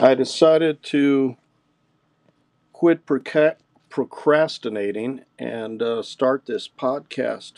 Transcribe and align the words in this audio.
I 0.00 0.14
decided 0.14 0.84
to 0.84 1.36
quit 2.72 3.04
procrastinating 3.04 5.22
and 5.40 5.82
uh, 5.82 6.02
start 6.02 6.46
this 6.46 6.68
podcast. 6.68 7.54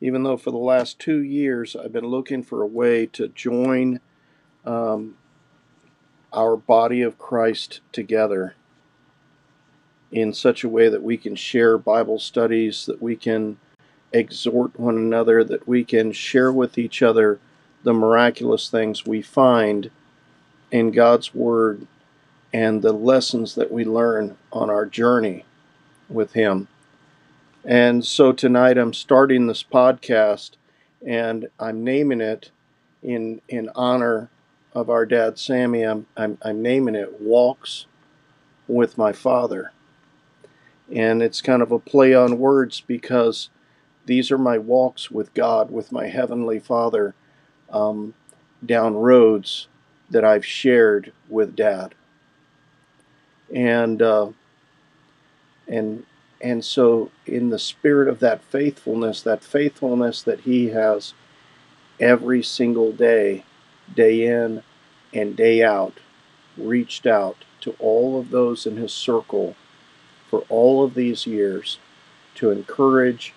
Even 0.00 0.22
though 0.22 0.36
for 0.36 0.52
the 0.52 0.58
last 0.58 1.00
two 1.00 1.24
years 1.24 1.74
I've 1.74 1.92
been 1.92 2.06
looking 2.06 2.44
for 2.44 2.62
a 2.62 2.68
way 2.68 3.06
to 3.06 3.26
join 3.26 3.98
um, 4.64 5.16
our 6.32 6.56
body 6.56 7.02
of 7.02 7.18
Christ 7.18 7.80
together 7.90 8.54
in 10.12 10.32
such 10.32 10.62
a 10.62 10.68
way 10.68 10.88
that 10.88 11.02
we 11.02 11.16
can 11.16 11.34
share 11.34 11.78
Bible 11.78 12.20
studies, 12.20 12.86
that 12.86 13.02
we 13.02 13.16
can 13.16 13.58
exhort 14.12 14.78
one 14.78 14.96
another, 14.96 15.42
that 15.42 15.66
we 15.66 15.82
can 15.82 16.12
share 16.12 16.52
with 16.52 16.78
each 16.78 17.02
other 17.02 17.40
the 17.82 17.92
miraculous 17.92 18.70
things 18.70 19.04
we 19.04 19.20
find 19.20 19.90
in 20.70 20.90
God's 20.90 21.34
Word 21.34 21.86
and 22.52 22.82
the 22.82 22.92
lessons 22.92 23.54
that 23.54 23.70
we 23.70 23.84
learn 23.84 24.36
on 24.52 24.70
our 24.70 24.86
journey 24.86 25.44
with 26.08 26.32
Him. 26.32 26.68
And 27.64 28.04
so 28.04 28.32
tonight 28.32 28.78
I'm 28.78 28.94
starting 28.94 29.46
this 29.46 29.62
podcast 29.62 30.52
and 31.04 31.48
I'm 31.58 31.84
naming 31.84 32.20
it 32.20 32.50
in, 33.02 33.40
in 33.48 33.70
honor 33.74 34.30
of 34.72 34.88
our 34.88 35.06
dad 35.06 35.38
Sammy. 35.38 35.82
I'm, 35.82 36.06
I'm, 36.16 36.38
I'm 36.42 36.62
naming 36.62 36.94
it 36.94 37.20
Walks 37.20 37.86
with 38.68 38.98
My 38.98 39.12
Father. 39.12 39.72
And 40.92 41.22
it's 41.22 41.40
kind 41.40 41.62
of 41.62 41.72
a 41.72 41.78
play 41.78 42.14
on 42.14 42.38
words 42.38 42.80
because 42.80 43.50
these 44.06 44.30
are 44.30 44.38
my 44.38 44.58
walks 44.58 45.10
with 45.10 45.34
God, 45.34 45.70
with 45.70 45.90
my 45.90 46.06
Heavenly 46.06 46.60
Father, 46.60 47.14
um, 47.70 48.14
down 48.64 48.94
roads 48.94 49.66
that 50.10 50.24
I've 50.24 50.46
shared 50.46 51.12
with 51.28 51.56
Dad. 51.56 51.94
And 53.52 54.02
uh, 54.02 54.30
and 55.68 56.04
and 56.40 56.64
so 56.64 57.10
in 57.24 57.50
the 57.50 57.58
spirit 57.58 58.08
of 58.08 58.18
that 58.20 58.42
faithfulness, 58.42 59.22
that 59.22 59.42
faithfulness 59.42 60.22
that 60.22 60.40
He 60.40 60.68
has 60.68 61.14
every 61.98 62.42
single 62.42 62.92
day, 62.92 63.44
day 63.94 64.26
in 64.26 64.62
and 65.14 65.36
day 65.36 65.62
out, 65.62 65.94
reached 66.56 67.06
out 67.06 67.44
to 67.60 67.74
all 67.78 68.18
of 68.18 68.30
those 68.30 68.66
in 68.66 68.76
His 68.76 68.92
circle 68.92 69.56
for 70.28 70.40
all 70.48 70.84
of 70.84 70.94
these 70.94 71.26
years 71.26 71.78
to 72.34 72.50
encourage, 72.50 73.32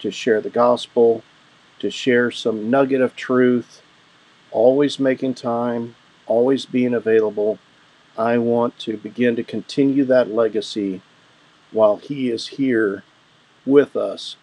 to 0.00 0.10
share 0.10 0.40
the 0.40 0.50
gospel, 0.50 1.22
to 1.78 1.90
share 1.90 2.30
some 2.30 2.70
nugget 2.70 3.00
of 3.00 3.14
truth, 3.14 3.82
always 4.50 4.98
making 4.98 5.34
time, 5.34 5.94
always 6.30 6.64
being 6.64 6.94
available. 6.94 7.58
I 8.16 8.38
want 8.38 8.78
to 8.80 8.96
begin 8.96 9.34
to 9.36 9.42
continue 9.42 10.04
that 10.04 10.30
legacy 10.30 11.02
while 11.72 11.96
He 11.96 12.30
is 12.30 12.46
here 12.48 13.02
with 13.66 13.96
us 13.96 14.36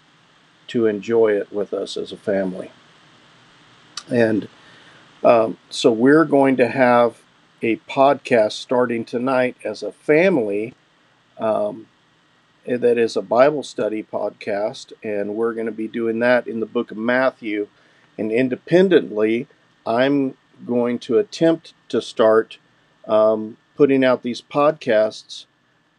to 0.68 0.86
enjoy 0.86 1.32
it 1.32 1.52
with 1.52 1.74
us 1.74 1.96
as 1.96 2.12
a 2.12 2.18
family. 2.18 2.72
And 4.10 4.50
um, 5.24 5.58
so 5.70 5.92
we're 5.92 6.26
going 6.26 6.58
to 6.58 6.68
have 6.68 7.22
a 7.62 7.78
podcast 7.78 8.52
starting 8.52 9.06
tonight 9.06 9.56
as 9.64 9.82
a 9.82 9.92
family 9.92 10.74
um, 11.40 11.88
that 12.66 12.98
is 12.98 13.16
a 13.16 13.22
Bible 13.22 13.64
study 13.64 14.04
podcast, 14.04 14.92
and 15.02 15.36
we're 15.36 15.54
going 15.54 15.66
to 15.68 15.72
be 15.72 15.88
doing 15.88 16.20
that 16.20 16.48
in 16.48 16.60
the 16.60 16.66
book 16.66 16.92
of 16.92 16.98
Matthew. 16.98 17.68
And 18.18 18.32
independently, 18.32 19.48
I'm 19.86 20.36
going 20.66 21.00
to 21.00 21.18
attempt 21.18 21.74
to 21.90 22.02
start 22.02 22.58
um, 23.08 23.58
putting 23.76 24.04
out 24.04 24.24
these 24.24 24.42
podcasts 24.42 25.46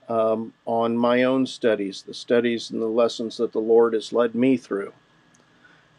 um, 0.08 0.54
on 0.64 0.96
my 0.96 1.22
own 1.22 1.46
studies, 1.46 2.02
the 2.02 2.14
studies 2.14 2.70
and 2.70 2.80
the 2.80 2.86
lessons 2.86 3.36
that 3.36 3.52
the 3.52 3.60
Lord 3.60 3.92
has 3.92 4.12
led 4.12 4.34
me 4.34 4.56
through. 4.56 4.92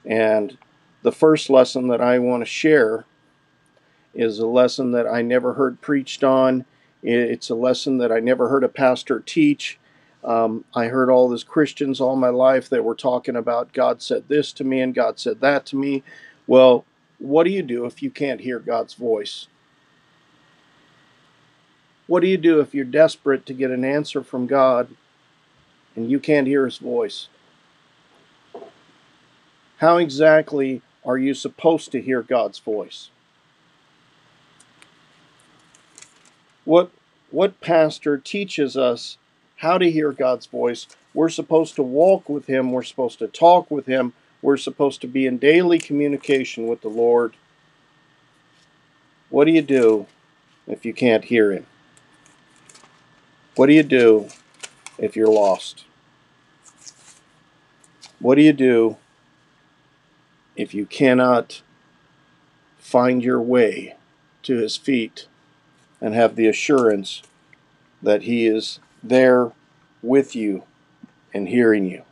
And 0.06 0.58
the 1.04 1.12
first 1.12 1.50
lesson 1.50 1.88
that 1.90 2.02
I 2.02 2.20
want 2.20 2.42
to 2.42 2.50
share 2.50 3.06
is 4.14 4.40
a 4.40 4.48
lesson 4.48 4.92
that 4.92 5.08
I 5.08 5.22
never 5.22 5.54
heard 5.54 5.82
preached 5.82 6.24
on. 6.24 6.66
It's 7.02 7.50
a 7.50 7.56
lesson 7.56 8.00
that 8.00 8.12
I 8.12 8.20
never 8.20 8.50
heard 8.50 8.64
a 8.64 8.70
pastor 8.70 9.20
teach. 9.20 9.80
Um, 10.24 10.66
I 10.76 10.86
heard 10.88 11.10
all 11.10 11.30
these 11.30 11.46
Christians 11.46 12.02
all 12.02 12.16
my 12.16 12.30
life 12.30 12.68
that 12.70 12.84
were 12.84 12.96
talking 12.96 13.38
about 13.38 13.72
God 13.72 14.02
said 14.02 14.28
this 14.28 14.52
to 14.54 14.64
me 14.64 14.82
and 14.82 14.94
God 14.94 15.20
said 15.20 15.40
that 15.40 15.66
to 15.68 15.78
me. 15.78 16.04
Well, 16.46 16.84
what 17.20 17.44
do 17.44 17.52
you 17.52 17.62
do 17.62 17.86
if 17.86 18.02
you 18.02 18.10
can't 18.10 18.42
hear 18.42 18.60
God's 18.60 18.94
voice? 18.94 19.48
What 22.08 22.22
do 22.22 22.28
you 22.28 22.38
do 22.38 22.60
if 22.60 22.74
you're 22.74 22.86
desperate 22.86 23.46
to 23.46 23.54
get 23.54 23.70
an 23.70 23.86
answer 23.86 24.24
from 24.24 24.48
God 24.48 24.90
and 25.96 26.10
you 26.10 26.20
can't 26.20 26.48
hear 26.48 26.66
His 26.66 26.78
voice? 26.78 27.28
How 29.78 29.98
exactly 29.98 30.82
are 31.06 31.18
you 31.18 31.34
supposed 31.34 31.92
to 31.92 32.02
hear 32.02 32.22
God's 32.22 32.60
voice? 32.60 33.12
What, 36.66 36.90
what 37.32 37.62
pastor 37.62 38.18
teaches 38.18 38.76
us 38.76 39.18
how 39.58 39.78
to 39.78 39.92
hear 39.92 40.12
God's 40.12 40.48
voice? 40.48 40.88
We're 41.14 41.30
supposed 41.30 41.76
to 41.76 41.84
walk 41.84 42.28
with 42.28 42.48
Him, 42.48 42.72
we're 42.72 42.84
supposed 42.84 43.20
to 43.20 43.28
talk 43.28 43.70
with 43.70 43.86
Him, 43.86 44.14
we're 44.42 44.58
supposed 44.58 45.02
to 45.02 45.08
be 45.08 45.26
in 45.26 45.38
daily 45.38 45.80
communication 45.80 46.68
with 46.68 46.82
the 46.82 46.90
Lord. 46.90 47.34
What 49.30 49.46
do 49.46 49.52
you 49.52 49.62
do 49.62 50.08
if 50.68 50.86
you 50.86 50.94
can't 50.94 51.26
hear 51.26 51.52
Him? 51.52 51.66
What 53.56 53.68
do 53.68 53.74
you 53.74 53.84
do 53.84 54.30
if 54.98 55.16
you're 55.16 55.28
lost? 55.28 55.84
What 58.20 58.36
do 58.36 58.42
you 58.42 58.54
do 58.54 58.98
if 60.56 60.74
you 60.74 60.86
cannot 60.86 61.62
find 62.78 63.24
your 63.24 63.42
way 63.42 63.96
to 64.44 64.58
His 64.58 64.78
feet 64.78 65.28
and 66.02 66.14
have 66.14 66.36
the 66.36 66.48
assurance 66.48 67.22
that 68.02 68.24
He 68.24 68.48
is 68.48 68.80
there 69.04 69.52
with 70.02 70.36
you 70.36 70.64
and 71.34 71.50
hearing 71.50 71.86
you? 71.86 72.04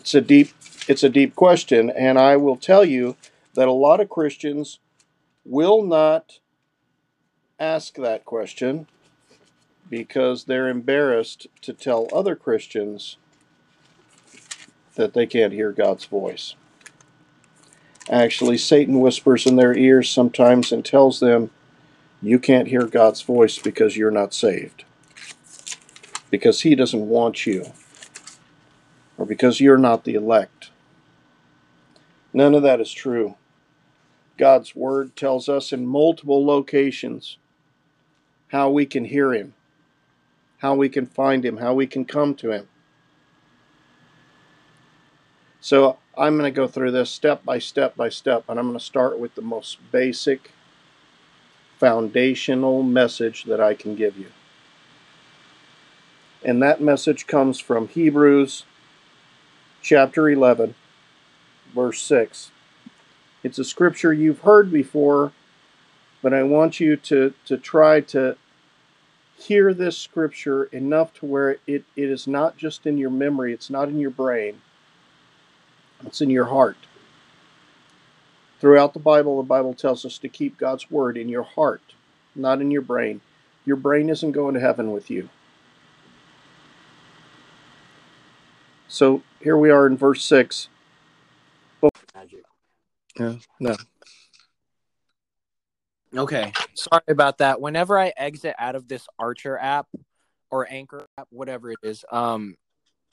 It's 0.00 0.14
a 0.14 0.22
deep 0.22 0.54
it's 0.88 1.02
a 1.02 1.10
deep 1.10 1.36
question 1.36 1.90
and 1.90 2.18
I 2.18 2.34
will 2.38 2.56
tell 2.56 2.86
you 2.86 3.16
that 3.52 3.68
a 3.68 3.72
lot 3.72 4.00
of 4.00 4.08
Christians 4.08 4.78
will 5.44 5.82
not 5.82 6.38
ask 7.58 7.96
that 7.96 8.24
question 8.24 8.86
because 9.90 10.44
they're 10.44 10.68
embarrassed 10.68 11.48
to 11.60 11.74
tell 11.74 12.08
other 12.14 12.34
Christians 12.34 13.18
that 14.94 15.12
they 15.12 15.26
can't 15.26 15.52
hear 15.52 15.70
God's 15.70 16.06
voice. 16.06 16.54
Actually, 18.08 18.56
Satan 18.56 19.00
whispers 19.00 19.44
in 19.44 19.56
their 19.56 19.76
ears 19.76 20.08
sometimes 20.08 20.72
and 20.72 20.82
tells 20.82 21.20
them, 21.20 21.50
You 22.22 22.38
can't 22.38 22.68
hear 22.68 22.86
God's 22.86 23.20
voice 23.20 23.58
because 23.58 23.98
you're 23.98 24.10
not 24.10 24.32
saved, 24.32 24.84
because 26.30 26.62
He 26.62 26.74
doesn't 26.74 27.06
want 27.06 27.44
you 27.44 27.74
or 29.20 29.26
because 29.26 29.60
you're 29.60 29.76
not 29.76 30.04
the 30.04 30.14
elect. 30.14 30.70
None 32.32 32.54
of 32.54 32.62
that 32.62 32.80
is 32.80 32.90
true. 32.90 33.36
God's 34.38 34.74
Word 34.74 35.14
tells 35.14 35.46
us 35.46 35.74
in 35.74 35.84
multiple 35.84 36.44
locations 36.44 37.36
how 38.48 38.70
we 38.70 38.86
can 38.86 39.04
hear 39.04 39.34
Him, 39.34 39.52
how 40.58 40.74
we 40.74 40.88
can 40.88 41.04
find 41.04 41.44
Him, 41.44 41.58
how 41.58 41.74
we 41.74 41.86
can 41.86 42.06
come 42.06 42.34
to 42.36 42.50
Him. 42.50 42.66
So 45.60 45.98
I'm 46.16 46.38
going 46.38 46.50
to 46.50 46.56
go 46.56 46.66
through 46.66 46.92
this 46.92 47.10
step 47.10 47.44
by 47.44 47.58
step 47.58 47.94
by 47.96 48.08
step, 48.08 48.44
and 48.48 48.58
I'm 48.58 48.68
going 48.68 48.78
to 48.78 48.84
start 48.84 49.18
with 49.18 49.34
the 49.34 49.42
most 49.42 49.76
basic, 49.92 50.52
foundational 51.78 52.82
message 52.82 53.44
that 53.44 53.60
I 53.60 53.74
can 53.74 53.94
give 53.94 54.16
you. 54.16 54.28
And 56.42 56.62
that 56.62 56.80
message 56.80 57.26
comes 57.26 57.60
from 57.60 57.88
Hebrews 57.88 58.64
chapter 59.82 60.28
11, 60.28 60.74
verse 61.74 62.02
6. 62.02 62.50
It's 63.42 63.58
a 63.58 63.64
scripture 63.64 64.12
you've 64.12 64.40
heard 64.40 64.70
before, 64.70 65.32
but 66.22 66.34
I 66.34 66.42
want 66.42 66.80
you 66.80 66.96
to, 66.96 67.32
to 67.46 67.56
try 67.56 68.00
to 68.02 68.36
hear 69.36 69.72
this 69.72 69.96
scripture 69.96 70.64
enough 70.64 71.14
to 71.14 71.26
where 71.26 71.56
it, 71.66 71.84
it 71.96 72.10
is 72.10 72.26
not 72.26 72.56
just 72.56 72.86
in 72.86 72.98
your 72.98 73.10
memory, 73.10 73.54
it's 73.54 73.70
not 73.70 73.88
in 73.88 73.98
your 73.98 74.10
brain, 74.10 74.60
it's 76.04 76.20
in 76.20 76.30
your 76.30 76.46
heart. 76.46 76.76
Throughout 78.60 78.92
the 78.92 79.00
Bible, 79.00 79.38
the 79.38 79.48
Bible 79.48 79.72
tells 79.72 80.04
us 80.04 80.18
to 80.18 80.28
keep 80.28 80.58
God's 80.58 80.90
word 80.90 81.16
in 81.16 81.30
your 81.30 81.42
heart, 81.42 81.94
not 82.34 82.60
in 82.60 82.70
your 82.70 82.82
brain. 82.82 83.22
Your 83.64 83.76
brain 83.76 84.10
isn't 84.10 84.32
going 84.32 84.52
to 84.52 84.60
heaven 84.60 84.92
with 84.92 85.10
you. 85.10 85.30
So 89.00 89.22
here 89.40 89.56
we 89.56 89.70
are 89.70 89.86
in 89.86 89.96
verse 89.96 90.22
6. 90.26 90.68
Magic. 92.14 92.42
Yeah, 93.18 93.36
no. 93.58 93.74
Okay. 96.14 96.52
Sorry 96.74 97.00
about 97.08 97.38
that. 97.38 97.62
Whenever 97.62 97.98
I 97.98 98.12
exit 98.14 98.54
out 98.58 98.74
of 98.74 98.88
this 98.88 99.08
Archer 99.18 99.56
app 99.56 99.86
or 100.50 100.70
Anchor 100.70 101.06
app, 101.16 101.28
whatever 101.30 101.70
it 101.70 101.78
is, 101.82 102.04
um, 102.12 102.56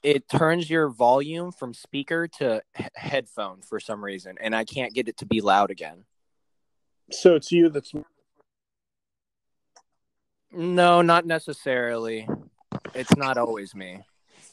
it 0.03 0.27
turns 0.27 0.69
your 0.69 0.89
volume 0.89 1.53
from 1.53 1.73
speaker 1.73 2.27
to 2.39 2.61
he- 2.77 2.83
headphone 2.95 3.61
for 3.61 3.79
some 3.79 4.03
reason, 4.03 4.35
and 4.41 4.53
I 4.53 4.65
can't 4.65 4.93
get 4.93 5.07
it 5.07 5.15
to 5.19 5.25
be 5.25 5.39
loud 5.39 5.71
again. 5.71 6.03
So 7.13 7.35
it's 7.35 7.49
you 7.49 7.69
that's 7.69 7.93
No, 10.51 11.01
not 11.01 11.25
necessarily. 11.25 12.27
It's 12.93 13.15
not 13.15 13.37
always 13.37 13.73
me. 13.73 14.01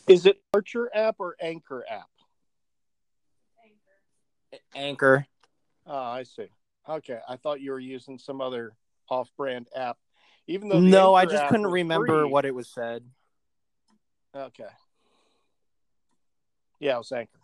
Is 0.09 0.27
it 0.27 0.41
Archer 0.53 0.91
app 0.95 1.17
or 1.19 1.37
Anchor 1.41 1.85
app? 1.89 2.09
Anchor. 4.75 5.27
Oh, 5.87 5.97
I 5.97 6.23
see. 6.23 6.49
Okay, 6.89 7.19
I 7.29 7.37
thought 7.37 7.61
you 7.61 7.73
were 7.73 7.81
using 7.81 8.19
some 8.19 8.41
other 8.41 8.77
off-brand 9.09 9.69
app. 9.75 9.99
Even 10.47 10.69
though 10.69 10.81
the 10.81 10.89
No, 10.89 11.15
I 11.15 11.25
just 11.25 11.47
couldn't 11.49 11.67
remember 11.67 12.25
free. 12.25 12.31
what 12.31 12.45
it 12.45 12.55
was 12.55 12.69
said. 12.69 13.05
Okay. 14.35 14.69
Yeah, 16.79 16.97
it 16.97 16.99
was 16.99 17.12
Anchor. 17.12 17.39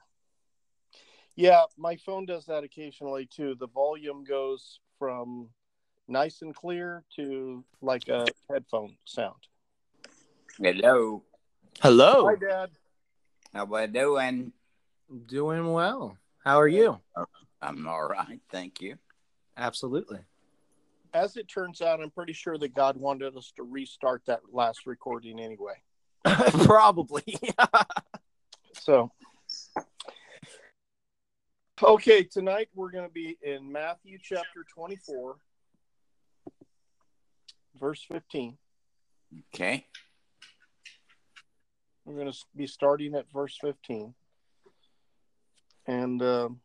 Yeah, 1.37 1.63
my 1.79 1.97
phone 1.97 2.27
does 2.27 2.47
that 2.47 2.65
occasionally 2.65 3.27
too. 3.27 3.55
The 3.55 3.69
volume 3.69 4.25
goes 4.25 4.81
from 4.99 5.49
nice 6.07 6.43
and 6.43 6.55
clear 6.55 7.05
to 7.17 7.65
like 7.81 8.09
a 8.09 8.27
headphone 8.51 8.97
sound. 9.07 9.47
Hello. 10.59 11.23
Hello. 11.79 12.27
Hi, 12.27 12.35
Dad. 12.35 12.71
How 13.55 13.65
we 13.65 13.87
doing? 13.87 14.53
Doing 15.27 15.73
well. 15.73 16.19
How 16.45 16.61
are 16.61 16.69
you? 16.69 17.01
I'm 17.63 17.87
all 17.87 18.09
right, 18.09 18.41
thank 18.51 18.81
you. 18.81 18.97
Absolutely. 19.57 20.19
As 21.13 21.37
it 21.37 21.49
turns 21.49 21.81
out, 21.81 22.01
I'm 22.01 22.11
pretty 22.11 22.33
sure 22.33 22.59
that 22.59 22.75
God 22.75 22.97
wanted 22.97 23.37
us 23.37 23.53
to 23.57 23.63
restart 23.63 24.23
that 24.27 24.41
last 24.53 24.87
recording 24.87 25.41
anyway. 25.41 25.75
Probably. 26.25 27.25
So, 28.75 29.13
okay, 31.83 32.23
tonight 32.23 32.69
we're 32.75 32.91
going 32.91 33.07
to 33.07 33.13
be 33.13 33.37
in 33.43 33.71
Matthew 33.71 34.19
chapter 34.23 34.65
24, 34.75 35.37
verse 37.79 38.05
15. 38.11 38.57
Okay. 39.55 39.87
We're 42.05 42.15
going 42.15 42.33
to 42.33 42.39
be 42.57 42.67
starting 42.67 43.15
at 43.15 43.31
verse 43.33 43.57
15. 43.61 44.15
And 45.87 46.23
um 46.23 46.61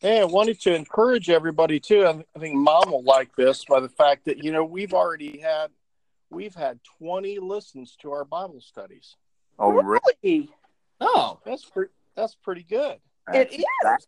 Hey, 0.00 0.20
I 0.20 0.24
wanted 0.24 0.60
to 0.60 0.74
encourage 0.74 1.28
everybody 1.28 1.80
too. 1.80 2.06
I 2.06 2.24
I 2.36 2.38
think 2.38 2.54
Mom 2.54 2.90
will 2.90 3.02
like 3.02 3.34
this 3.36 3.64
by 3.64 3.80
the 3.80 3.88
fact 3.88 4.26
that 4.26 4.44
you 4.44 4.52
know 4.52 4.64
we've 4.64 4.94
already 4.94 5.38
had 5.38 5.70
we've 6.30 6.54
had 6.54 6.78
twenty 6.98 7.38
listens 7.38 7.96
to 8.02 8.12
our 8.12 8.24
Bible 8.24 8.60
studies. 8.60 9.16
Oh, 9.58 9.72
really? 9.72 10.50
oh. 11.00 11.40
That's 11.44 11.64
pretty. 11.64 11.92
That's 12.14 12.36
pretty 12.36 12.62
good. 12.62 12.98
That's 13.26 13.54
is. 13.54 14.06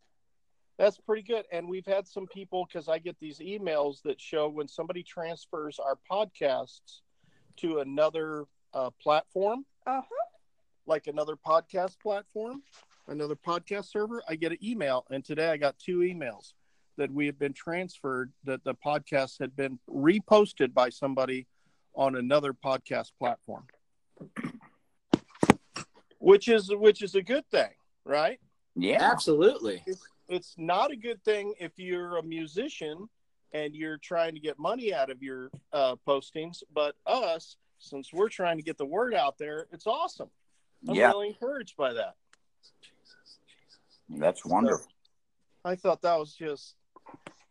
That's 0.81 0.97
pretty 0.97 1.21
good. 1.21 1.45
And 1.53 1.69
we've 1.69 1.85
had 1.85 2.09
some 2.09 2.27
people 2.27 2.65
because 2.67 2.89
I 2.89 2.99
get 2.99 3.15
these 3.21 3.39
emails 3.39 4.01
that 4.05 4.19
show 4.19 4.49
when 4.49 4.67
somebody 4.67 5.03
transfers 5.03 5.79
our 5.79 5.99
podcasts 6.11 7.03
to 7.59 7.81
another 7.81 8.47
uh, 8.73 8.89
platform, 8.99 9.67
Uh-huh. 9.87 10.03
like 10.87 11.07
another 11.07 11.37
podcast 11.37 12.01
platform, 12.01 12.63
another 13.09 13.37
podcast 13.37 13.91
server, 13.91 14.23
I 14.27 14.37
get 14.37 14.53
an 14.53 14.59
email. 14.65 15.05
And 15.11 15.23
today 15.23 15.51
I 15.51 15.59
got 15.59 15.79
two 15.79 15.99
emails 15.99 16.55
that 16.97 17.13
we 17.13 17.27
have 17.27 17.39
been 17.39 17.53
transferred, 17.53 18.33
that 18.45 18.65
the 18.65 18.75
podcast 18.75 19.39
had 19.39 19.55
been 19.55 19.79
reposted 19.87 20.73
by 20.73 20.89
somebody 20.89 21.47
on 21.95 22.17
another 22.17 22.55
podcast 22.55 23.11
platform. 23.19 23.67
Which 26.19 26.49
is 26.49 26.71
which 26.75 27.03
is 27.03 27.15
a 27.15 27.23
good 27.23 27.45
thing, 27.51 27.71
right? 28.07 28.41
Yeah. 28.77 28.99
Absolutely. 29.13 29.83
it's 29.87 30.07
not 30.57 30.91
a 30.93 30.97
good 30.97 31.23
thing 31.25 31.55
if 31.59 31.73
you're 31.77 32.19
a 32.19 32.23
musician 32.23 33.09
and 33.53 33.75
you're 33.75 33.99
trying 33.99 34.33
to 34.35 34.41
get 34.41 34.59
money 34.59 34.95
out 34.95 35.11
of 35.11 35.23
your 35.23 35.51
uh, 35.73 35.97
postings. 36.07 36.63
But 36.73 36.95
us, 37.07 37.57
since 37.79 38.13
we're 38.13 38.29
trying 38.29 38.57
to 38.57 38.63
get 38.63 38.79
the 38.79 38.87
word 38.87 39.13
out 39.13 39.39
there, 39.39 39.67
it's 39.73 39.87
awesome. 39.89 40.31
I'm 40.89 40.95
Yeah. 40.95 41.09
really 41.09 41.29
encouraged 41.29 41.77
by 41.77 41.93
that. 41.95 42.15
That's 44.09 44.45
wonderful. 44.45 44.87
I 45.65 45.75
thought 45.77 46.03
that 46.03 46.19
was 46.19 46.35
just 46.35 46.77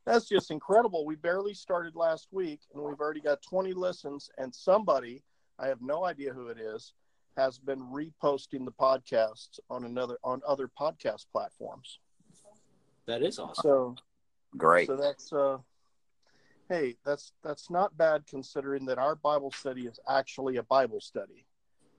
that's 0.05 0.25
just 0.27 0.49
incredible. 0.49 1.05
We 1.05 1.15
barely 1.15 1.53
started 1.53 1.95
last 1.95 2.29
week 2.31 2.61
and 2.73 2.81
we've 2.81 2.99
already 2.99 3.19
got 3.19 3.41
20 3.43 3.73
listens 3.73 4.31
and 4.39 4.53
somebody, 4.55 5.21
I 5.59 5.67
have 5.67 5.81
no 5.81 6.05
idea 6.05 6.33
who 6.33 6.47
it 6.47 6.57
is, 6.57 6.93
has 7.37 7.59
been 7.59 7.81
reposting 7.81 8.65
the 8.65 8.71
podcasts 8.71 9.59
on 9.69 9.83
another 9.85 10.17
on 10.23 10.41
other 10.47 10.67
podcast 10.67 11.25
platforms. 11.31 11.99
That 13.09 13.23
is 13.23 13.39
awesome. 13.39 13.63
So 13.63 13.95
Great. 14.55 14.85
So 14.85 14.95
that's 14.95 15.33
uh 15.33 15.57
hey, 16.69 16.95
that's 17.03 17.33
that's 17.43 17.71
not 17.71 17.97
bad 17.97 18.27
considering 18.27 18.85
that 18.85 18.99
our 18.99 19.15
Bible 19.15 19.51
study 19.51 19.87
is 19.87 19.99
actually 20.07 20.57
a 20.57 20.63
Bible 20.63 21.01
study. 21.01 21.47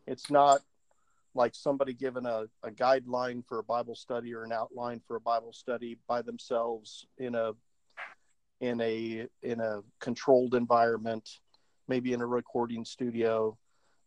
It's 0.07 0.31
not 0.31 0.61
like 1.35 1.55
somebody 1.57 1.95
given 1.95 2.27
a, 2.27 2.47
a 2.63 2.71
guideline 2.71 3.45
for 3.45 3.59
a 3.59 3.65
Bible 3.65 3.97
study 3.97 4.33
or 4.35 4.45
an 4.45 4.53
outline 4.53 5.01
for 5.05 5.17
a 5.17 5.21
Bible 5.21 5.53
study 5.53 5.99
by 6.07 6.23
themselves 6.23 7.07
in 7.19 7.35
a 7.35 7.55
in 8.61 8.81
a 8.81 9.27
in 9.43 9.59
a 9.59 9.81
controlled 9.99 10.55
environment, 10.55 11.29
maybe 11.89 12.13
in 12.13 12.21
a 12.21 12.27
recording 12.27 12.85
studio. 12.85 13.59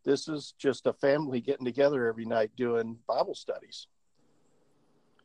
This 0.06 0.26
is 0.26 0.54
just 0.58 0.86
a 0.86 0.94
family 0.94 1.42
getting 1.42 1.66
together 1.66 2.06
every 2.06 2.24
night 2.24 2.52
doing 2.56 2.96
Bible 3.06 3.34
studies. 3.34 3.88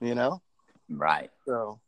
You 0.01 0.15
know? 0.15 0.41
Right. 0.89 1.29
So 1.45 1.79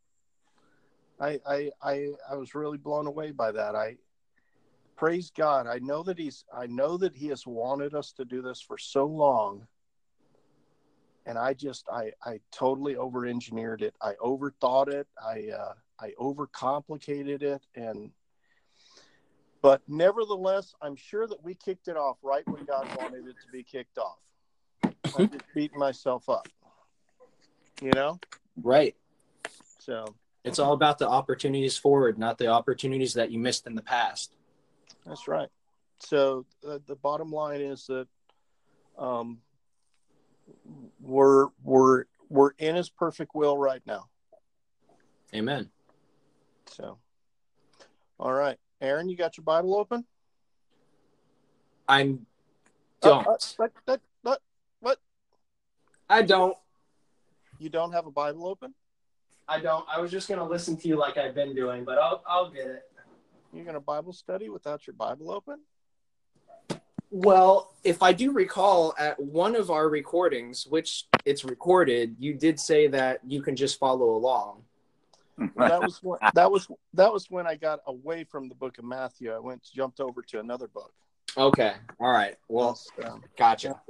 I 1.20 1.40
I 1.48 1.72
I 1.82 2.08
I 2.32 2.36
was 2.36 2.56
really 2.56 2.78
blown 2.78 3.08
away 3.08 3.32
by 3.32 3.52
that. 3.52 3.76
I 3.76 3.98
praise 4.96 5.32
God. 5.36 5.68
I 5.68 5.80
know 5.80 6.04
that 6.04 6.18
he's 6.18 6.46
I 6.56 6.68
know 6.68 6.98
that 6.98 7.16
he 7.16 7.28
has 7.28 7.46
wanted 7.48 7.96
us 7.96 8.12
to 8.14 8.26
do 8.26 8.42
this 8.42 8.62
for 8.62 8.78
so 8.78 9.06
long. 9.06 9.68
And 11.26 11.38
I 11.38 11.54
just 11.54 11.88
I 11.90 12.12
I 12.24 12.40
totally 12.52 12.96
over 12.96 13.26
engineered 13.26 13.82
it. 13.82 13.96
I 14.02 14.14
overthought 14.22 14.90
it. 14.90 15.08
I 15.24 15.50
uh 15.50 15.74
I 16.00 16.12
overcomplicated 16.20 17.44
it 17.44 17.62
and 17.76 18.12
but 19.62 19.84
nevertheless, 19.88 20.74
I'm 20.82 20.96
sure 20.96 21.28
that 21.28 21.44
we 21.44 21.54
kicked 21.54 21.88
it 21.88 21.96
off 21.96 22.18
right 22.24 22.48
when 22.48 22.66
God 22.66 22.88
wanted 22.98 23.28
it 23.28 23.36
to 23.46 23.52
be 23.52 23.62
kicked 23.62 24.00
off. 24.00 24.18
I'm 25.16 25.30
just 25.30 25.46
beating 25.54 25.78
myself 25.78 26.28
up. 26.30 26.48
You 27.80 27.92
know? 27.92 28.20
Right. 28.56 28.96
So 29.80 30.16
It's 30.44 30.60
all 30.60 30.74
about 30.74 31.00
the 31.00 31.08
opportunities 31.08 31.78
forward, 31.78 32.18
not 32.18 32.38
the 32.38 32.48
opportunities 32.48 33.14
that 33.16 33.32
you 33.32 33.40
missed 33.40 33.68
in 33.68 33.76
the 33.76 33.82
past. 33.82 34.34
That's 35.06 35.28
right. 35.28 35.50
So 36.00 36.46
uh, 36.68 36.80
the 36.88 36.96
bottom 36.96 37.32
line 37.32 37.62
is 37.62 37.86
that 37.88 38.08
um, 38.98 39.40
we're 41.00 41.48
we're 41.64 42.06
we're 42.30 42.52
in 42.58 42.76
His 42.76 42.90
perfect 42.90 43.36
will 43.36 43.58
right 43.58 43.82
now. 43.86 44.06
Amen. 45.34 45.70
So, 46.68 46.98
all 48.20 48.34
right, 48.34 48.58
Aaron, 48.82 49.10
you 49.10 49.18
got 49.18 49.38
your 49.38 49.44
Bible 49.44 49.76
open? 49.76 50.06
I'm 51.88 52.26
Uh, 53.02 53.08
don't. 53.08 53.28
uh, 53.88 53.98
what, 54.22 54.42
what? 54.80 54.98
I 56.10 56.22
don't. 56.22 56.58
You 57.62 57.70
don't 57.70 57.92
have 57.92 58.08
a 58.08 58.12
Bible 58.12 58.48
open? 58.48 58.74
I 59.48 59.60
don't. 59.60 59.86
I 59.88 60.00
was 60.02 60.10
just 60.10 60.28
gonna 60.28 60.48
listen 60.48 60.76
to 60.78 60.88
you 60.88 60.98
like 60.98 61.18
I've 61.18 61.36
been 61.36 61.54
doing, 61.54 61.86
but 61.86 62.00
I'll 62.00 62.24
I'll 62.28 62.50
get 62.50 62.66
it. 62.66 62.84
You're 63.54 63.66
going 63.66 63.76
to 63.76 63.82
Bible 63.82 64.14
study 64.14 64.50
without 64.50 64.88
your 64.88 64.94
Bible 64.94 65.30
open? 65.30 65.60
Well, 67.10 67.74
if 67.84 68.02
I 68.02 68.14
do 68.14 68.32
recall, 68.32 68.96
at 68.98 69.20
one 69.20 69.58
of 69.58 69.70
our 69.70 69.90
recordings, 69.90 70.66
which 70.66 71.06
it's 71.26 71.44
recorded, 71.44 72.16
you 72.18 72.34
did 72.34 72.60
say 72.60 72.88
that 72.88 73.20
you 73.28 73.42
can 73.42 73.58
just 73.58 73.78
follow 73.78 74.16
along. 74.16 74.64
Well, 75.38 75.68
that 75.70 75.82
was 75.82 76.02
when, 76.02 76.20
that 76.34 76.50
was 76.50 76.68
that 76.94 77.12
was 77.12 77.30
when 77.30 77.46
I 77.46 77.56
got 77.56 77.82
away 77.88 78.24
from 78.24 78.48
the 78.48 78.56
Book 78.56 78.78
of 78.78 78.86
Matthew. 78.86 79.34
I 79.34 79.40
went 79.40 79.62
jumped 79.76 80.00
over 80.00 80.22
to 80.22 80.40
another 80.40 80.68
book. 80.68 80.94
Okay. 81.38 81.74
All 82.00 82.12
right. 82.12 82.38
Well, 82.48 82.78
That's, 82.98 83.10
um, 83.10 83.24
gotcha. 83.38 83.82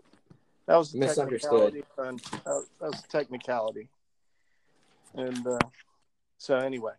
That 0.72 0.78
was 0.78 0.96
Misunderstood. 0.96 1.84
and 1.98 2.20
that, 2.46 2.66
that 2.80 2.92
was 2.92 3.04
technicality. 3.10 3.90
And 5.16 5.46
uh, 5.46 5.60
so 6.38 6.56
anyway, 6.56 6.94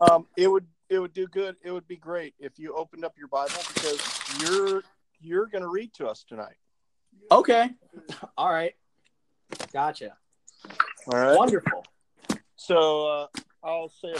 um, 0.00 0.28
it 0.36 0.46
would 0.46 0.66
it 0.88 1.00
would 1.00 1.12
do 1.12 1.26
good. 1.26 1.56
It 1.64 1.72
would 1.72 1.88
be 1.88 1.96
great 1.96 2.34
if 2.38 2.60
you 2.60 2.74
opened 2.74 3.04
up 3.04 3.14
your 3.18 3.26
Bible 3.26 3.58
because 3.74 4.00
you're 4.40 4.84
you're 5.20 5.46
going 5.46 5.62
to 5.62 5.68
read 5.68 5.92
to 5.94 6.06
us 6.06 6.24
tonight. 6.28 6.54
Okay. 7.32 7.70
All 8.38 8.52
right. 8.52 8.74
Gotcha. 9.72 10.16
All 11.08 11.18
right. 11.18 11.36
Wonderful. 11.36 11.84
So 12.54 13.08
uh, 13.08 13.26
I'll 13.64 13.88
say 13.88 14.14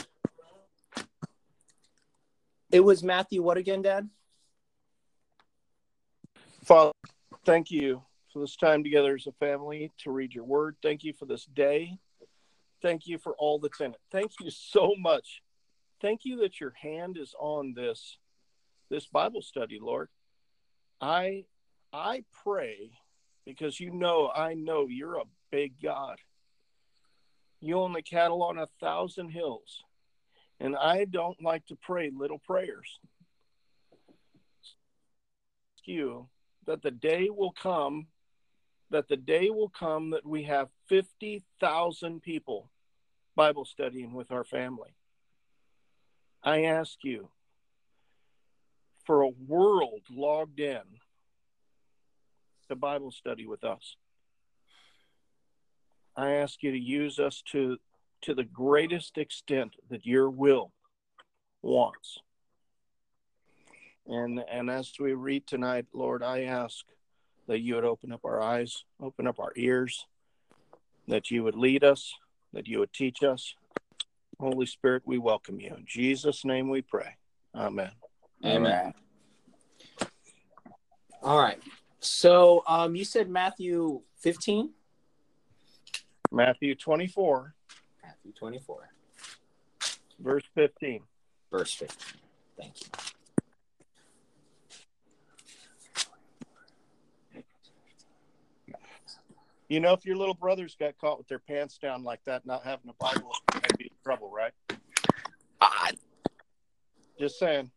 It 2.72 2.80
was 2.80 3.04
Matthew. 3.04 3.44
What 3.44 3.58
again, 3.58 3.82
Dad? 3.82 4.10
Father, 6.64 6.90
thank 7.44 7.70
you 7.70 8.02
for 8.32 8.40
this 8.40 8.56
time 8.56 8.82
together 8.82 9.14
as 9.14 9.26
a 9.26 9.32
family 9.32 9.90
to 9.98 10.10
read 10.10 10.34
your 10.34 10.44
word. 10.44 10.76
Thank 10.82 11.04
you 11.04 11.12
for 11.12 11.26
this 11.26 11.44
day. 11.44 11.98
Thank 12.80 13.06
you 13.06 13.18
for 13.18 13.34
all 13.38 13.58
that's 13.58 13.80
in 13.80 13.92
it. 13.92 14.00
Thank 14.10 14.32
you 14.40 14.50
so 14.50 14.94
much. 14.98 15.42
Thank 16.00 16.24
you 16.24 16.38
that 16.38 16.60
your 16.60 16.72
hand 16.80 17.16
is 17.16 17.34
on 17.38 17.74
this 17.74 18.18
this 18.90 19.06
Bible 19.06 19.40
study, 19.40 19.78
Lord. 19.80 20.08
I 21.00 21.44
I 21.92 22.24
pray 22.42 22.90
because 23.46 23.78
you 23.78 23.90
know 23.90 24.30
I 24.34 24.54
know 24.54 24.86
you're 24.88 25.16
a 25.16 25.24
big 25.50 25.74
God. 25.82 26.16
You 27.60 27.78
own 27.78 27.92
the 27.92 28.02
cattle 28.02 28.42
on 28.42 28.58
a 28.58 28.66
thousand 28.80 29.30
hills. 29.30 29.82
And 30.58 30.76
I 30.76 31.04
don't 31.04 31.42
like 31.42 31.66
to 31.66 31.76
pray 31.76 32.10
little 32.14 32.38
prayers. 32.38 32.98
You 35.84 36.28
that 36.66 36.82
the 36.82 36.90
day 36.90 37.28
will 37.30 37.52
come 37.52 38.06
that 38.92 39.08
the 39.08 39.16
day 39.16 39.50
will 39.50 39.70
come 39.70 40.10
that 40.10 40.24
we 40.24 40.44
have 40.44 40.68
50,000 40.88 42.22
people 42.22 42.70
Bible 43.34 43.64
studying 43.64 44.12
with 44.12 44.30
our 44.30 44.44
family. 44.44 44.94
I 46.44 46.64
ask 46.64 46.98
you 47.02 47.30
for 49.04 49.22
a 49.22 49.30
world 49.48 50.02
logged 50.10 50.60
in 50.60 50.82
to 52.68 52.76
Bible 52.76 53.10
study 53.10 53.46
with 53.46 53.64
us. 53.64 53.96
I 56.14 56.32
ask 56.32 56.62
you 56.62 56.70
to 56.72 56.78
use 56.78 57.18
us 57.18 57.42
to 57.52 57.78
to 58.20 58.34
the 58.34 58.44
greatest 58.44 59.18
extent 59.18 59.74
that 59.90 60.06
your 60.06 60.30
will 60.30 60.72
wants. 61.62 62.18
And 64.06 64.44
and 64.50 64.70
as 64.70 64.92
we 65.00 65.14
read 65.14 65.46
tonight, 65.46 65.86
Lord, 65.94 66.22
I 66.22 66.42
ask 66.42 66.84
that 67.46 67.60
you 67.60 67.74
would 67.74 67.84
open 67.84 68.12
up 68.12 68.24
our 68.24 68.40
eyes, 68.40 68.84
open 69.00 69.26
up 69.26 69.38
our 69.40 69.52
ears, 69.56 70.06
that 71.08 71.30
you 71.30 71.42
would 71.42 71.56
lead 71.56 71.84
us, 71.84 72.14
that 72.52 72.66
you 72.66 72.78
would 72.78 72.92
teach 72.92 73.22
us. 73.22 73.54
Holy 74.40 74.66
Spirit, 74.66 75.02
we 75.04 75.18
welcome 75.18 75.60
you. 75.60 75.74
In 75.76 75.84
Jesus' 75.86 76.44
name 76.44 76.68
we 76.68 76.82
pray. 76.82 77.16
Amen. 77.54 77.90
Amen. 78.44 78.92
All 81.22 81.38
right. 81.38 81.60
So 82.00 82.64
um, 82.66 82.96
you 82.96 83.04
said 83.04 83.28
Matthew 83.28 84.00
15? 84.18 84.70
Matthew 86.32 86.74
24, 86.74 87.54
Matthew 88.02 88.32
24, 88.32 88.88
verse 90.18 90.44
15. 90.54 91.02
verse 91.50 91.74
15. 91.74 92.20
Thank 92.56 92.80
you. 92.80 93.11
You 99.72 99.80
know, 99.80 99.94
if 99.94 100.04
your 100.04 100.16
little 100.16 100.34
brothers 100.34 100.76
got 100.78 100.98
caught 100.98 101.16
with 101.16 101.28
their 101.28 101.38
pants 101.38 101.78
down 101.78 102.04
like 102.04 102.20
that, 102.26 102.44
not 102.44 102.62
having 102.62 102.90
a 102.90 102.94
Bible, 103.02 103.32
they'd 103.54 103.78
be 103.78 103.84
in 103.84 103.90
trouble, 104.04 104.30
right? 104.30 104.52
Uh, 105.62 105.92
Just 107.18 107.38
saying. 107.38 107.70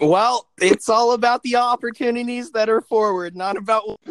well, 0.00 0.48
it's 0.60 0.88
all 0.88 1.10
about 1.10 1.42
the 1.42 1.56
opportunities 1.56 2.52
that 2.52 2.68
are 2.68 2.80
forward, 2.80 3.34
not 3.34 3.56
about. 3.56 3.98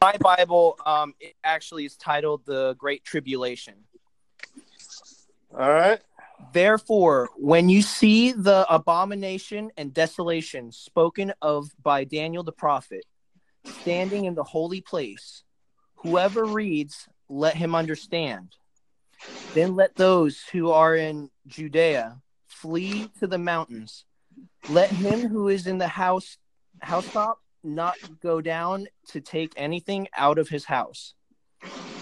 My 0.00 0.16
Bible, 0.18 0.76
um, 0.84 1.14
it 1.20 1.34
actually 1.44 1.84
is 1.84 1.96
titled 1.96 2.44
"The 2.44 2.74
Great 2.74 3.04
Tribulation." 3.04 3.74
All 5.56 5.70
right. 5.70 6.00
Therefore, 6.52 7.30
when 7.36 7.68
you 7.68 7.80
see 7.80 8.32
the 8.32 8.66
abomination 8.68 9.70
and 9.76 9.94
desolation 9.94 10.70
spoken 10.70 11.32
of 11.40 11.70
by 11.82 12.04
Daniel 12.04 12.42
the 12.42 12.52
prophet 12.52 13.04
standing 13.64 14.26
in 14.26 14.34
the 14.34 14.44
holy 14.44 14.80
place, 14.82 15.44
whoever 15.96 16.44
reads, 16.44 17.08
let 17.28 17.56
him 17.56 17.74
understand. 17.74 18.54
Then 19.54 19.76
let 19.76 19.96
those 19.96 20.42
who 20.52 20.70
are 20.70 20.94
in 20.94 21.30
Judea 21.46 22.20
flee 22.46 23.08
to 23.20 23.26
the 23.26 23.38
mountains. 23.38 24.04
Let 24.68 24.92
him 24.92 25.26
who 25.26 25.48
is 25.48 25.66
in 25.66 25.78
the 25.78 25.88
house 25.88 26.36
housetop 26.80 27.38
not 27.64 27.96
go 28.20 28.40
down 28.40 28.88
to 29.08 29.20
take 29.20 29.52
anything 29.56 30.08
out 30.16 30.38
of 30.38 30.48
his 30.48 30.64
house. 30.64 31.14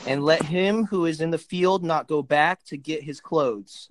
And 0.06 0.24
let 0.24 0.42
him 0.42 0.86
who 0.86 1.04
is 1.04 1.20
in 1.20 1.30
the 1.30 1.38
field 1.38 1.84
not 1.84 2.08
go 2.08 2.22
back 2.22 2.64
to 2.66 2.76
get 2.76 3.02
his 3.02 3.20
clothes. 3.20 3.90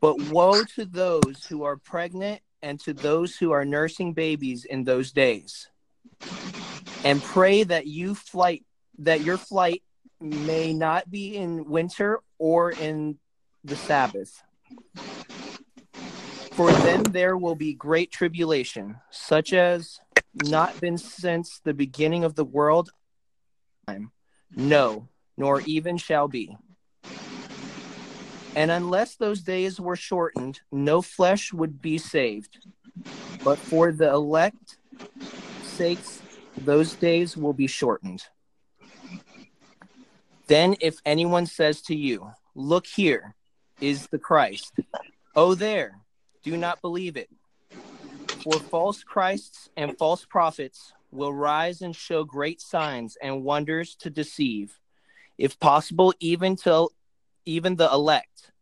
But 0.00 0.20
woe 0.30 0.62
to 0.76 0.84
those 0.84 1.44
who 1.48 1.64
are 1.64 1.76
pregnant 1.76 2.40
and 2.62 2.78
to 2.80 2.92
those 2.92 3.36
who 3.36 3.50
are 3.52 3.64
nursing 3.64 4.12
babies 4.12 4.64
in 4.64 4.84
those 4.84 5.12
days. 5.12 5.68
And 7.04 7.22
pray 7.22 7.62
that 7.64 7.86
you 7.86 8.14
flight 8.14 8.64
that 8.98 9.22
your 9.22 9.36
flight 9.36 9.82
may 10.20 10.72
not 10.72 11.10
be 11.10 11.36
in 11.36 11.64
winter 11.64 12.20
or 12.38 12.72
in 12.72 13.18
the 13.64 13.76
Sabbath. 13.76 14.42
For 16.52 16.72
then 16.72 17.04
there 17.04 17.36
will 17.36 17.54
be 17.54 17.74
great 17.74 18.10
tribulation, 18.10 18.96
such 19.10 19.52
as 19.52 20.00
not 20.34 20.80
been 20.80 20.98
since 20.98 21.60
the 21.62 21.74
beginning 21.74 22.24
of 22.24 22.34
the 22.34 22.44
world. 22.44 22.90
No, 24.56 25.08
nor 25.36 25.60
even 25.62 25.96
shall 25.96 26.26
be. 26.26 26.56
And 28.58 28.72
unless 28.72 29.14
those 29.14 29.42
days 29.42 29.78
were 29.78 29.94
shortened, 29.94 30.62
no 30.72 31.00
flesh 31.00 31.52
would 31.52 31.80
be 31.80 31.96
saved. 31.96 32.58
But 33.44 33.56
for 33.56 33.92
the 33.92 34.10
elect 34.10 34.78
sakes, 35.62 36.20
those 36.56 36.94
days 36.94 37.36
will 37.36 37.52
be 37.52 37.68
shortened. 37.68 38.24
Then, 40.48 40.74
if 40.80 40.96
anyone 41.06 41.46
says 41.46 41.82
to 41.82 41.94
you, 41.94 42.32
Look 42.56 42.88
here 42.88 43.36
is 43.80 44.08
the 44.08 44.18
Christ, 44.18 44.72
oh, 45.36 45.54
there, 45.54 46.00
do 46.42 46.56
not 46.56 46.80
believe 46.80 47.16
it. 47.16 47.30
For 48.42 48.54
false 48.58 49.04
Christs 49.04 49.68
and 49.76 49.96
false 49.96 50.24
prophets 50.24 50.92
will 51.12 51.32
rise 51.32 51.80
and 51.80 51.94
show 51.94 52.24
great 52.24 52.60
signs 52.60 53.16
and 53.22 53.44
wonders 53.44 53.94
to 54.00 54.10
deceive, 54.10 54.80
if 55.38 55.60
possible, 55.60 56.12
even 56.18 56.56
to 56.56 56.88
even 57.48 57.76
the 57.76 57.90
elect. 57.90 58.52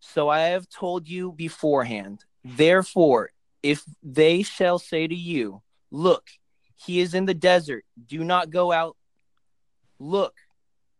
So 0.00 0.28
I 0.28 0.40
have 0.48 0.68
told 0.68 1.08
you 1.08 1.32
beforehand. 1.32 2.24
Therefore, 2.44 3.30
if 3.62 3.82
they 4.02 4.42
shall 4.42 4.78
say 4.78 5.06
to 5.06 5.14
you, 5.14 5.62
Look, 5.90 6.24
he 6.74 7.00
is 7.00 7.14
in 7.14 7.26
the 7.26 7.34
desert, 7.34 7.84
do 8.06 8.24
not 8.24 8.50
go 8.50 8.72
out. 8.72 8.96
Look, 9.98 10.34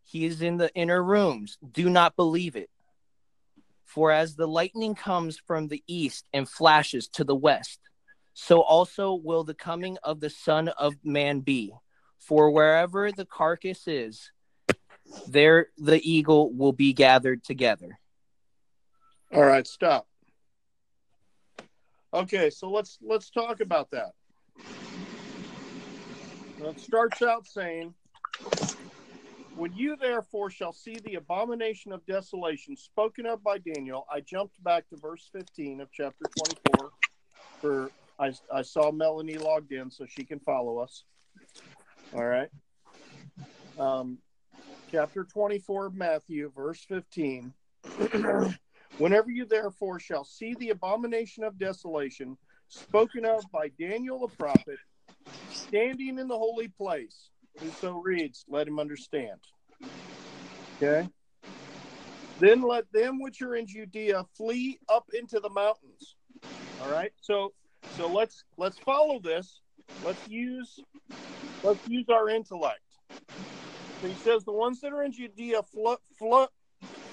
he 0.05 0.25
is 0.25 0.41
in 0.41 0.57
the 0.59 0.73
inner 0.75 1.03
rooms, 1.03 1.59
do 1.73 1.91
not 1.91 2.17
believe 2.17 2.55
it. 2.55 2.71
For 3.85 4.11
as 4.13 4.37
the 4.37 4.47
lightning 4.47 4.95
comes 4.95 5.39
from 5.39 5.69
the 5.69 5.83
east 5.87 6.25
and 6.33 6.49
flashes 6.49 7.09
to 7.09 7.25
the 7.25 7.35
west, 7.35 7.81
so 8.35 8.61
also 8.61 9.15
will 9.15 9.45
the 9.45 9.55
coming 9.55 9.97
of 10.03 10.21
the 10.21 10.31
Son 10.31 10.69
of 10.69 10.95
Man 11.03 11.41
be. 11.41 11.73
For 12.19 12.51
wherever 12.51 13.11
the 13.11 13.27
carcass 13.27 13.87
is, 13.87 14.31
there 15.29 15.69
the 15.79 16.01
eagle 16.09 16.53
will 16.53 16.73
be 16.73 16.93
gathered 16.93 17.45
together. 17.45 17.99
All 19.33 19.45
right, 19.45 19.67
stop. 19.67 20.07
Okay, 22.15 22.51
so 22.51 22.71
let's 22.71 22.99
let's 23.03 23.31
talk 23.31 23.61
about 23.61 23.91
that. 23.91 24.13
It 26.59 26.81
starts 26.81 27.21
out 27.23 27.47
saying, 27.47 27.93
"When 29.57 29.75
you 29.75 29.97
therefore 29.97 30.49
shall 30.51 30.73
see 30.73 30.97
the 31.05 31.17
abomination 31.17 31.93
of 31.93 32.07
desolation 32.07 32.77
spoken 32.77 33.27
of 33.27 33.43
by 33.43 33.59
Daniel," 33.59 34.07
I 34.11 34.21
jumped 34.21 34.63
back 34.63 34.89
to 34.89 34.97
verse 34.97 35.29
fifteen 35.33 35.81
of 35.81 35.91
chapter 35.93 36.25
twenty-four. 36.37 36.91
For 37.61 37.91
I 38.19 38.33
I 38.53 38.63
saw 38.63 38.91
Melanie 38.93 39.39
logged 39.39 39.73
in, 39.73 39.91
so 39.91 40.07
she 40.07 40.25
can 40.25 40.41
follow 40.41 40.79
us. 40.79 41.05
All 42.15 42.25
right. 42.25 42.49
Um, 43.79 44.19
chapter 44.97 45.25
twenty-four 45.25 45.85
of 45.87 45.95
Matthew, 45.95 46.51
verse 46.57 46.81
fifteen. 46.81 47.53
Whenever 48.97 49.31
you 49.31 49.45
therefore 49.45 50.01
shall 50.01 50.25
see 50.25 50.55
the 50.55 50.71
abomination 50.71 51.45
of 51.45 51.59
desolation 51.59 52.39
spoken 52.69 53.27
of 53.27 53.45
by 53.53 53.69
Daniel 53.79 54.27
the 54.27 54.35
prophet, 54.37 54.79
standing 55.51 56.19
in 56.19 56.29
the 56.29 56.39
holy 56.39 56.69
place, 56.69 57.29
whoso 57.59 58.01
reads, 58.03 58.47
let 58.49 58.67
him 58.67 58.79
understand. 58.79 59.39
Okay? 60.83 61.07
Then 62.41 62.63
let 62.63 62.91
them 62.91 63.21
which 63.21 63.43
are 63.43 63.57
in 63.57 63.67
Judea 63.67 64.25
flee 64.35 64.79
up 64.89 65.11
into 65.13 65.41
the 65.41 65.51
mountains. 65.51 66.17
All 66.83 66.91
right? 66.91 67.13
So 67.21 67.53
so 67.99 68.11
let's 68.11 68.45
let's 68.57 68.79
follow 68.79 69.19
this 69.19 69.61
Let's 70.05 70.29
use 70.29 70.81
let's 71.63 71.89
use 71.89 72.07
our 72.09 72.29
intellect. 72.29 72.81
He 74.03 74.15
says 74.15 74.45
the 74.45 74.53
ones 74.53 74.81
that 74.81 74.93
are 74.93 75.03
in 75.03 75.13
Judea 75.13 75.63
fl- 75.63 75.95
fl- 76.19 76.45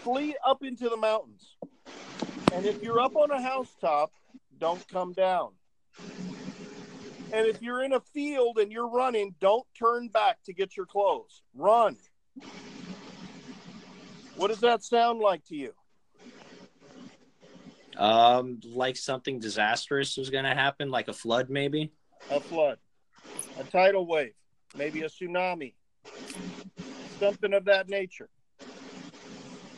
flee 0.03 0.35
up 0.45 0.63
into 0.63 0.89
the 0.89 0.97
mountains. 0.97 1.55
And 2.53 2.65
if 2.65 2.83
you're 2.83 2.99
up 2.99 3.15
on 3.15 3.31
a 3.31 3.41
housetop, 3.41 4.11
don't 4.59 4.85
come 4.87 5.13
down. 5.13 5.51
And 7.31 7.47
if 7.47 7.61
you're 7.61 7.83
in 7.83 7.93
a 7.93 7.99
field 7.99 8.59
and 8.59 8.71
you're 8.71 8.87
running, 8.87 9.33
don't 9.39 9.65
turn 9.77 10.07
back 10.09 10.43
to 10.43 10.53
get 10.53 10.77
your 10.77 10.85
clothes. 10.85 11.41
Run. 11.55 11.97
What 14.35 14.49
does 14.49 14.59
that 14.59 14.83
sound 14.83 15.19
like 15.19 15.43
to 15.45 15.55
you? 15.55 15.73
Um, 17.97 18.59
like 18.65 18.97
something 18.97 19.39
disastrous 19.39 20.17
was 20.17 20.29
going 20.29 20.45
to 20.45 20.53
happen, 20.53 20.89
like 20.89 21.07
a 21.07 21.13
flood, 21.13 21.49
maybe. 21.49 21.91
A 22.29 22.39
flood, 22.39 22.77
a 23.59 23.63
tidal 23.63 24.05
wave, 24.07 24.33
maybe 24.75 25.01
a 25.01 25.09
tsunami, 25.09 25.73
something 27.19 27.53
of 27.53 27.65
that 27.65 27.89
nature. 27.89 28.29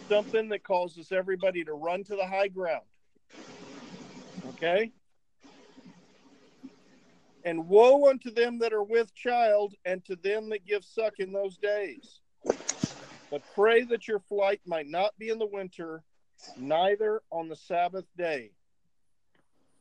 Something 0.10 0.50
that 0.50 0.64
causes 0.64 1.12
everybody 1.12 1.64
to 1.64 1.74
run 1.74 2.04
to 2.04 2.16
the 2.16 2.26
high 2.26 2.48
ground. 2.48 2.86
Okay? 4.50 4.92
And 7.44 7.68
woe 7.68 8.10
unto 8.10 8.32
them 8.32 8.60
that 8.60 8.74
are 8.74 8.84
with 8.84 9.14
child 9.14 9.76
and 9.86 10.04
to 10.06 10.16
them 10.16 10.50
that 10.50 10.66
give 10.66 10.84
suck 10.84 11.20
in 11.20 11.32
those 11.32 11.58
days. 11.58 12.20
But 13.32 13.42
pray 13.54 13.84
that 13.86 14.08
your 14.08 14.20
flight 14.20 14.62
might 14.66 14.88
not 14.88 15.18
be 15.18 15.30
in 15.30 15.40
the 15.40 15.46
winter, 15.46 16.04
neither 16.58 17.22
on 17.32 17.50
the 17.50 17.56
Sabbath 17.56 18.06
day, 18.18 18.52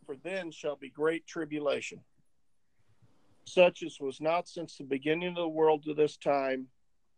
for 0.06 0.16
then 0.16 0.50
shall 0.50 0.76
be 0.76 0.90
great 0.90 1.26
tribulation, 1.26 2.00
such 3.44 3.82
as 3.82 4.00
was 4.00 4.20
not 4.20 4.48
since 4.48 4.76
the 4.76 4.84
beginning 4.84 5.28
of 5.28 5.36
the 5.36 5.48
world 5.48 5.84
to 5.84 5.94
this 5.94 6.16
time, 6.16 6.66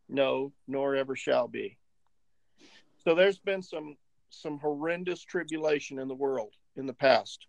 no, 0.08 0.52
nor 0.66 0.94
ever 0.96 1.16
shall 1.16 1.48
be. 1.48 1.78
So 3.04 3.14
there's 3.14 3.38
been 3.38 3.62
some 3.62 3.96
some 4.30 4.58
horrendous 4.58 5.22
tribulation 5.22 5.98
in 5.98 6.08
the 6.08 6.14
world 6.14 6.52
in 6.76 6.86
the 6.86 6.92
past. 6.92 7.46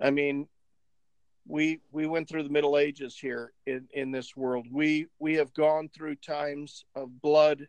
I 0.00 0.10
mean, 0.10 0.48
we 1.46 1.80
we 1.90 2.06
went 2.06 2.28
through 2.28 2.44
the 2.44 2.48
Middle 2.48 2.78
Ages 2.78 3.16
here 3.18 3.52
in, 3.66 3.88
in 3.92 4.10
this 4.10 4.36
world. 4.36 4.66
We 4.70 5.06
we 5.18 5.34
have 5.34 5.52
gone 5.54 5.88
through 5.88 6.16
times 6.16 6.84
of 6.94 7.20
blood 7.20 7.66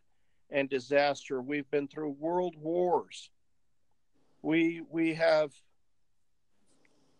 and 0.50 0.70
disaster. 0.70 1.42
We've 1.42 1.70
been 1.72 1.88
through 1.88 2.12
world 2.12 2.56
wars. 2.58 3.30
We 4.42 4.82
we 4.90 5.16
have 5.16 5.52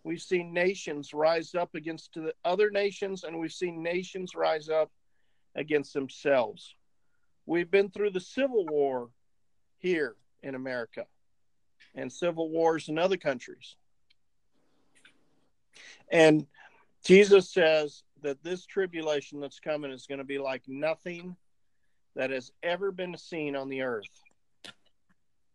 we've 0.04 0.22
seen 0.22 0.52
nations 0.52 1.12
rise 1.12 1.54
up 1.54 1.74
against 1.74 2.14
the 2.14 2.32
other 2.44 2.70
nations, 2.70 3.24
and 3.24 3.38
we've 3.38 3.52
seen 3.52 3.82
nations 3.82 4.34
rise 4.34 4.68
up 4.68 4.90
against 5.54 5.92
themselves. 5.94 6.74
We've 7.46 7.70
been 7.70 7.90
through 7.90 8.10
the 8.10 8.20
Civil 8.20 8.66
War 8.66 9.10
here 9.78 10.16
in 10.42 10.54
America 10.54 11.06
and 11.94 12.12
civil 12.12 12.48
wars 12.48 12.88
in 12.88 12.98
other 12.98 13.16
countries. 13.16 13.76
And 16.10 16.46
Jesus 17.04 17.52
says 17.52 18.02
that 18.22 18.42
this 18.42 18.66
tribulation 18.66 19.40
that's 19.40 19.60
coming 19.60 19.90
is 19.90 20.06
going 20.06 20.18
to 20.18 20.24
be 20.24 20.38
like 20.38 20.62
nothing 20.66 21.36
that 22.16 22.30
has 22.30 22.52
ever 22.62 22.90
been 22.90 23.16
seen 23.16 23.56
on 23.56 23.68
the 23.68 23.82
earth. 23.82 24.22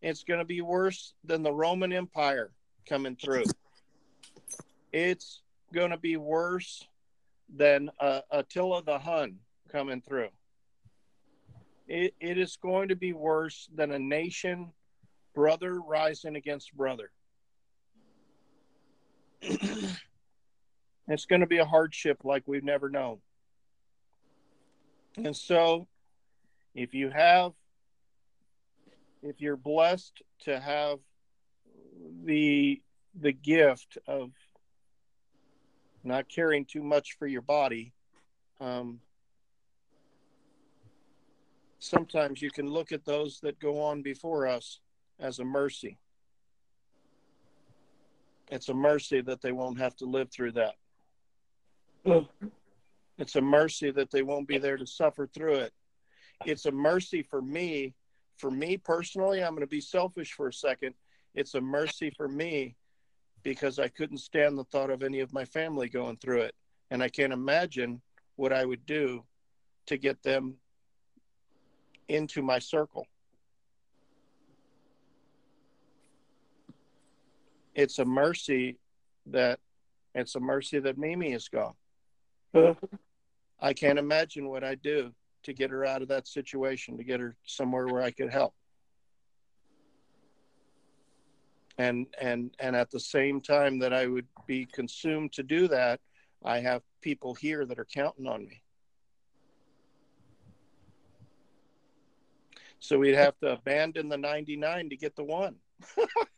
It's 0.02 0.24
going 0.24 0.40
to 0.40 0.46
be 0.46 0.62
worse 0.62 1.14
than 1.24 1.44
the 1.44 1.52
Roman 1.52 1.92
Empire 1.92 2.52
coming 2.88 3.16
through. 3.16 3.46
It's 4.94 5.42
going 5.74 5.92
to 5.92 5.98
be 5.98 6.18
worse 6.18 6.86
than 7.54 7.90
uh, 8.00 8.22
Attila 8.32 8.84
the 8.84 9.00
Hun 9.00 9.40
coming 9.72 10.02
through. 10.02 10.30
It, 11.88 12.14
it 12.20 12.38
is 12.38 12.58
going 12.62 12.90
to 12.90 12.96
be 12.96 13.14
worse 13.14 13.68
than 13.74 13.92
a 13.92 14.00
nation 14.00 14.72
brother 15.34 15.80
rising 15.80 16.36
against 16.36 16.76
brother. 16.76 17.10
it's 19.42 21.26
going 21.26 21.42
to 21.42 21.48
be 21.48 21.58
a 21.58 21.66
hardship 21.66 22.20
like 22.24 22.44
we've 22.46 22.64
never 22.64 22.90
known. 22.90 23.20
And 25.18 25.36
so, 25.36 25.88
if 26.76 26.94
you 26.94 27.10
have, 27.10 27.54
if 29.24 29.42
you're 29.42 29.58
blessed 29.58 30.22
to 30.42 30.60
have 30.60 31.00
the 32.24 32.82
the 33.20 33.32
gift 33.32 33.98
of 34.08 34.30
not 36.04 36.30
caring 36.30 36.66
too 36.66 36.84
much 36.84 37.18
for 37.18 37.28
your 37.28 37.42
body, 37.42 37.92
um, 38.62 39.00
sometimes 41.80 42.42
you 42.42 42.52
can 42.52 42.68
look 42.68 42.92
at 42.92 43.06
those 43.06 43.40
that 43.42 43.60
go 43.60 43.82
on 43.82 44.02
before 44.02 44.46
us 44.48 44.80
as 45.20 45.40
a 45.40 45.46
mercy. 45.46 45.98
It's 48.52 48.70
a 48.70 48.74
mercy 48.74 49.22
that 49.22 49.42
they 49.42 49.52
won't 49.52 49.80
have 49.80 49.96
to 49.98 50.06
live 50.06 50.30
through 50.32 50.54
that. 50.54 50.76
It's 53.18 53.36
a 53.36 53.42
mercy 53.42 53.92
that 53.92 54.12
they 54.12 54.22
won't 54.22 54.48
be 54.48 54.58
there 54.58 54.78
to 54.78 54.86
suffer 54.86 55.28
through 55.28 55.56
it. 55.56 55.74
It's 56.46 56.66
a 56.66 56.72
mercy 56.72 57.22
for 57.22 57.42
me. 57.42 57.94
For 58.38 58.50
me 58.50 58.78
personally, 58.78 59.44
I'm 59.44 59.52
going 59.52 59.62
to 59.62 59.68
be 59.68 59.82
selfish 59.82 60.34
for 60.34 60.48
a 60.48 60.54
second. 60.54 60.96
It's 61.36 61.56
a 61.56 61.62
mercy 61.62 62.10
for 62.10 62.28
me 62.28 62.76
because 63.44 63.80
I 63.80 63.88
couldn't 63.90 64.18
stand 64.18 64.58
the 64.58 64.64
thought 64.66 64.90
of 64.90 65.04
any 65.04 65.20
of 65.20 65.34
my 65.34 65.46
family 65.46 65.90
going 65.90 66.18
through 66.18 66.42
it. 66.42 66.56
And 66.92 67.04
I 67.04 67.10
can't 67.10 67.34
imagine 67.34 68.02
what 68.36 68.54
I 68.54 68.66
would 68.66 68.86
do 68.86 69.24
to 69.88 69.98
get 69.98 70.24
them 70.24 70.56
into 72.10 72.42
my 72.42 72.60
circle. 72.60 73.08
It's 77.76 78.00
a 78.00 78.06
mercy 78.06 78.78
that 79.28 79.60
it's 80.16 80.36
a 80.36 80.40
mercy 80.40 80.80
that 80.80 80.98
Mimi 80.98 81.34
is 81.34 81.48
gone. 81.48 81.76
Uh-huh. 82.54 82.74
I 83.62 83.74
can't 83.74 84.00
imagine 84.00 84.50
what 84.50 84.64
I'd 84.64 84.82
do 84.82 85.14
to 85.44 85.54
get 85.54 85.70
her 85.70 85.86
out 85.86 86.02
of 86.02 86.08
that 86.10 86.28
situation, 86.28 86.98
to 86.98 87.04
get 87.04 87.20
her 87.20 87.36
somewhere 87.46 87.88
where 87.88 88.02
I 88.02 88.12
could 88.12 88.32
help. 88.32 88.54
And 91.78 92.08
and 92.20 92.52
and 92.60 92.76
at 92.76 92.92
the 92.92 93.00
same 93.00 93.40
time 93.40 93.80
that 93.80 93.94
I 93.94 94.08
would 94.08 94.28
be 94.48 94.66
consumed 94.66 95.32
to 95.34 95.44
do 95.44 95.68
that, 95.70 96.02
I 96.44 96.60
have 96.60 96.82
people 97.02 97.34
here 97.36 97.66
that 97.66 97.80
are 97.80 97.86
counting 97.86 98.28
on 98.28 98.46
me. 98.46 98.62
So 102.80 102.98
we'd 102.98 103.16
have 103.16 103.38
to 103.40 103.54
abandon 103.54 104.10
the 104.10 104.18
99 104.18 104.90
to 104.90 104.96
get 104.96 105.16
the 105.16 105.24
one. 105.24 105.56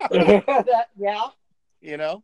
that, 0.09 0.87
yeah. 0.97 1.27
You 1.81 1.97
know, 1.97 2.23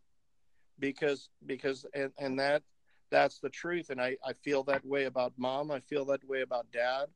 because 0.79 1.29
because 1.45 1.85
and, 1.93 2.11
and 2.19 2.39
that 2.39 2.63
that's 3.09 3.39
the 3.39 3.49
truth. 3.49 3.89
And 3.89 4.01
I, 4.01 4.17
I 4.25 4.33
feel 4.33 4.63
that 4.63 4.85
way 4.85 5.05
about 5.05 5.33
mom. 5.37 5.71
I 5.71 5.79
feel 5.79 6.05
that 6.05 6.27
way 6.27 6.41
about 6.41 6.67
dad. 6.71 7.07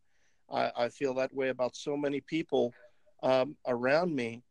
I, 0.52 0.72
I 0.78 0.90
feel 0.90 1.14
that 1.16 1.34
way 1.34 1.50
about 1.50 1.76
so 1.76 1.96
many 1.98 2.22
people 2.22 2.74
um, 3.24 3.56
around 3.68 4.16
me 4.16 4.44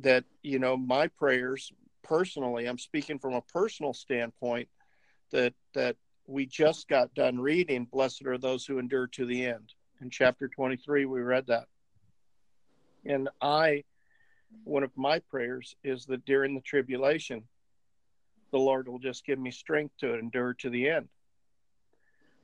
that, 0.00 0.24
you 0.42 0.58
know, 0.58 0.76
my 0.76 1.08
prayers 1.08 1.72
personally, 2.02 2.66
I'm 2.66 2.78
speaking 2.78 3.18
from 3.18 3.34
a 3.34 3.42
personal 3.42 3.94
standpoint 3.94 4.68
that, 5.32 5.54
that 5.74 5.96
we 6.26 6.46
just 6.46 6.88
got 6.88 7.14
done 7.14 7.38
reading, 7.38 7.84
blessed 7.84 8.26
are 8.26 8.38
those 8.38 8.64
who 8.66 8.78
endure 8.78 9.06
to 9.08 9.26
the 9.26 9.46
end. 9.46 9.72
In 10.00 10.10
chapter 10.10 10.48
23, 10.48 11.06
we 11.06 11.20
read 11.20 11.46
that. 11.46 11.66
And 13.06 13.28
I, 13.40 13.84
one 14.64 14.82
of 14.82 14.90
my 14.96 15.20
prayers 15.20 15.76
is 15.84 16.06
that 16.06 16.24
during 16.24 16.54
the 16.54 16.60
tribulation, 16.60 17.44
the 18.52 18.58
Lord 18.58 18.88
will 18.88 18.98
just 18.98 19.24
give 19.24 19.38
me 19.38 19.50
strength 19.50 19.94
to 19.98 20.18
endure 20.18 20.54
to 20.54 20.70
the 20.70 20.88
end. 20.88 21.08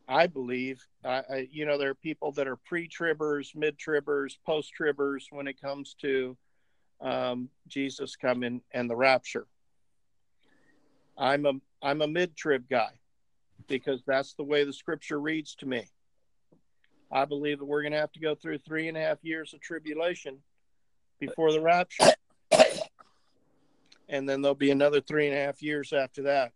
I 0.09 0.27
believe, 0.27 0.85
I, 1.05 1.23
I 1.31 1.49
you 1.51 1.65
know, 1.65 1.79
there 1.79 1.91
are 1.91 1.95
people 1.95 2.33
that 2.33 2.49
are 2.49 2.57
pre-tribbers, 2.57 3.55
mid-tribbers, 3.55 4.37
post-tribbers 4.45 5.25
when 5.31 5.47
it 5.47 5.61
comes 5.61 5.95
to 6.03 6.37
um, 7.01 7.49
Jesus 7.69 8.17
coming 8.17 8.61
and 8.73 8.91
the 8.91 8.97
rapture. 8.97 9.47
I'm 11.17 11.47
a 11.47 11.53
I'm 11.83 12.03
a 12.03 12.07
mid-trib 12.07 12.69
guy 12.69 12.91
because 13.69 14.03
that's 14.07 14.35
the 14.35 14.45
way 14.45 14.65
the 14.65 14.73
Scripture 14.73 15.21
reads 15.21 15.55
to 15.57 15.67
me. 15.67 15.89
I 17.11 17.25
believe 17.25 17.59
that 17.59 17.65
we're 17.65 17.83
going 17.83 17.93
to 17.93 17.99
have 17.99 18.13
to 18.13 18.21
go 18.21 18.35
through 18.35 18.59
three 18.59 18.89
and 18.89 18.97
a 18.97 19.01
half 19.01 19.19
years 19.23 19.53
of 19.53 19.61
tribulation 19.61 20.39
before 21.27 21.53
the 21.53 21.61
rapture 21.61 22.13
and 24.13 24.29
then 24.29 24.43
there'll 24.43 24.55
be 24.55 24.71
another 24.71 25.01
three 25.01 25.27
and 25.27 25.37
a 25.37 25.41
half 25.41 25.63
years 25.63 25.93
after 25.93 26.25
that. 26.25 26.53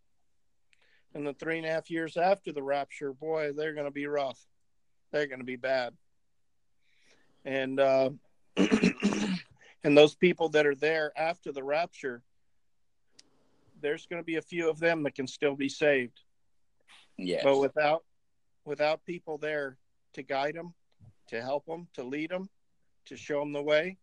And 1.14 1.26
the 1.26 1.32
three 1.32 1.56
and 1.56 1.66
a 1.66 1.70
half 1.70 1.90
years 1.90 2.18
after 2.18 2.52
the 2.52 2.62
rapture, 2.62 3.14
boy, 3.14 3.52
they're 3.56 3.72
going 3.72 3.86
to 3.86 3.90
be 3.90 4.06
rough. 4.06 4.38
They're 5.10 5.26
going 5.26 5.40
to 5.40 5.46
be 5.46 5.56
bad. 5.56 5.94
And 7.46 7.80
uh, 7.80 8.10
and 8.56 9.96
those 9.96 10.14
people 10.14 10.50
that 10.50 10.66
are 10.66 10.74
there 10.74 11.12
after 11.16 11.50
the 11.50 11.64
rapture, 11.64 12.22
there's 13.80 14.04
going 14.04 14.20
to 14.20 14.26
be 14.26 14.36
a 14.36 14.42
few 14.42 14.68
of 14.68 14.78
them 14.78 15.02
that 15.04 15.14
can 15.14 15.26
still 15.26 15.56
be 15.56 15.70
saved. 15.70 16.20
Yes. 17.16 17.42
But 17.42 17.58
without 17.58 18.04
without 18.66 19.06
people 19.06 19.38
there 19.38 19.78
to 20.12 20.22
guide 20.22 20.56
them, 20.56 20.74
to 21.28 21.40
help 21.40 21.64
them, 21.64 21.88
to 21.94 22.02
lead 22.02 22.30
them, 22.30 22.50
to 23.06 23.16
show 23.16 23.40
them 23.40 23.54
the 23.54 23.62
way, 23.62 23.96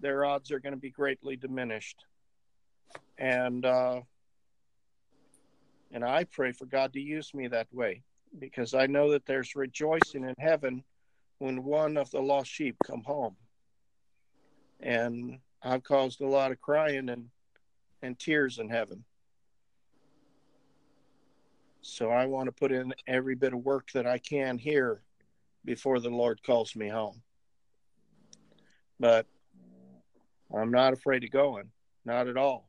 their 0.00 0.24
odds 0.24 0.50
are 0.50 0.60
going 0.60 0.74
to 0.74 0.80
be 0.80 0.90
greatly 0.90 1.36
diminished. 1.36 2.04
And 3.18 3.64
uh, 3.64 4.00
and 5.92 6.04
I 6.04 6.24
pray 6.24 6.52
for 6.52 6.66
God 6.66 6.92
to 6.92 7.00
use 7.00 7.32
me 7.32 7.48
that 7.48 7.68
way 7.72 8.02
because 8.38 8.74
I 8.74 8.86
know 8.86 9.10
that 9.12 9.26
there's 9.26 9.56
rejoicing 9.56 10.24
in 10.24 10.34
heaven 10.38 10.84
when 11.38 11.64
one 11.64 11.96
of 11.96 12.10
the 12.10 12.20
lost 12.20 12.50
sheep 12.50 12.76
come 12.84 13.02
home. 13.02 13.36
And 14.80 15.38
I've 15.62 15.82
caused 15.82 16.20
a 16.20 16.26
lot 16.26 16.52
of 16.52 16.60
crying 16.60 17.08
and 17.08 17.28
and 18.02 18.18
tears 18.18 18.58
in 18.58 18.68
heaven. 18.68 19.04
So 21.80 22.10
I 22.10 22.26
want 22.26 22.46
to 22.46 22.52
put 22.52 22.72
in 22.72 22.92
every 23.06 23.36
bit 23.36 23.52
of 23.52 23.64
work 23.64 23.90
that 23.92 24.06
I 24.06 24.18
can 24.18 24.58
here 24.58 25.02
before 25.64 26.00
the 26.00 26.10
Lord 26.10 26.42
calls 26.42 26.74
me 26.76 26.88
home. 26.88 27.22
But 28.98 29.26
I'm 30.54 30.70
not 30.70 30.92
afraid 30.92 31.24
of 31.24 31.30
going, 31.30 31.70
not 32.04 32.28
at 32.28 32.36
all. 32.36 32.68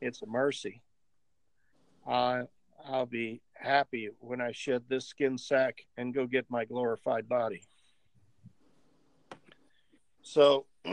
It's 0.00 0.22
a 0.22 0.26
mercy. 0.26 0.82
I 2.06 2.42
I'll 2.84 3.06
be 3.06 3.40
happy 3.54 4.10
when 4.20 4.40
I 4.40 4.52
shed 4.52 4.84
this 4.88 5.06
skin 5.06 5.38
sack 5.38 5.86
and 5.96 6.14
go 6.14 6.26
get 6.26 6.46
my 6.48 6.64
glorified 6.64 7.28
body. 7.28 7.62
So 10.22 10.66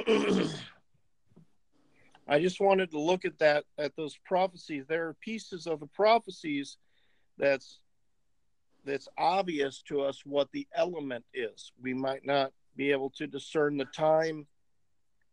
I 2.27 2.39
just 2.39 2.59
wanted 2.59 2.91
to 2.91 2.99
look 2.99 3.25
at 3.25 3.37
that 3.39 3.65
at 3.77 3.95
those 3.95 4.17
prophecies. 4.25 4.85
There 4.87 5.07
are 5.07 5.15
pieces 5.15 5.67
of 5.67 5.79
the 5.79 5.87
prophecies 5.87 6.77
that's 7.37 7.79
that's 8.85 9.07
obvious 9.17 9.81
to 9.83 10.01
us 10.01 10.23
what 10.25 10.51
the 10.51 10.67
element 10.75 11.25
is. 11.33 11.71
We 11.81 11.93
might 11.93 12.25
not 12.25 12.51
be 12.75 12.91
able 12.91 13.11
to 13.11 13.27
discern 13.27 13.77
the 13.77 13.85
time 13.85 14.47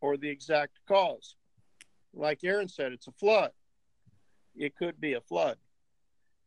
or 0.00 0.16
the 0.16 0.28
exact 0.28 0.78
cause. 0.88 1.36
Like 2.12 2.42
Aaron 2.44 2.68
said, 2.68 2.92
it's 2.92 3.06
a 3.06 3.12
flood. 3.12 3.52
It 4.56 4.76
could 4.76 5.00
be 5.00 5.14
a 5.14 5.20
flood. 5.20 5.56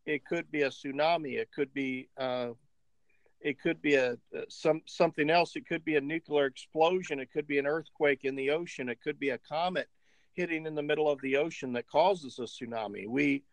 It 0.05 0.25
could 0.25 0.51
be 0.51 0.63
a 0.63 0.69
tsunami. 0.69 1.37
It 1.37 1.49
could 1.51 1.73
be 1.73 2.09
uh, 2.17 2.49
it 3.39 3.59
could 3.61 3.81
be 3.81 3.95
a 3.95 4.17
some 4.49 4.81
something 4.85 5.29
else. 5.29 5.55
It 5.55 5.67
could 5.67 5.85
be 5.85 5.95
a 5.95 6.01
nuclear 6.01 6.45
explosion. 6.45 7.19
It 7.19 7.31
could 7.31 7.47
be 7.47 7.59
an 7.59 7.67
earthquake 7.67 8.21
in 8.23 8.35
the 8.35 8.49
ocean. 8.49 8.89
It 8.89 9.01
could 9.01 9.19
be 9.19 9.29
a 9.29 9.37
comet 9.37 9.87
hitting 10.33 10.65
in 10.65 10.75
the 10.75 10.81
middle 10.81 11.09
of 11.09 11.21
the 11.21 11.37
ocean 11.37 11.73
that 11.73 11.87
causes 11.87 12.39
a 12.39 12.43
tsunami. 12.43 13.07
We 13.07 13.43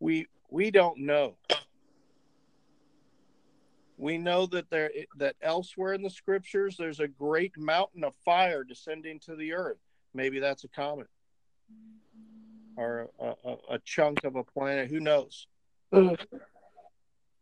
we 0.00 0.26
we 0.50 0.70
don't 0.70 1.00
know. 1.00 1.36
We 4.04 4.18
know 4.18 4.44
that 4.48 4.68
there 4.68 4.90
that 5.16 5.36
elsewhere 5.40 5.94
in 5.94 6.02
the 6.02 6.10
scriptures 6.10 6.76
there's 6.76 7.00
a 7.00 7.08
great 7.08 7.56
mountain 7.56 8.04
of 8.04 8.14
fire 8.16 8.62
descending 8.62 9.18
to 9.20 9.34
the 9.34 9.54
earth. 9.54 9.78
Maybe 10.12 10.40
that's 10.40 10.64
a 10.64 10.68
comet 10.68 11.06
or 12.76 13.08
a, 13.18 13.32
a, 13.46 13.56
a 13.70 13.78
chunk 13.78 14.24
of 14.24 14.36
a 14.36 14.44
planet. 14.44 14.90
Who 14.90 15.00
knows? 15.00 15.46
Who 15.90 16.18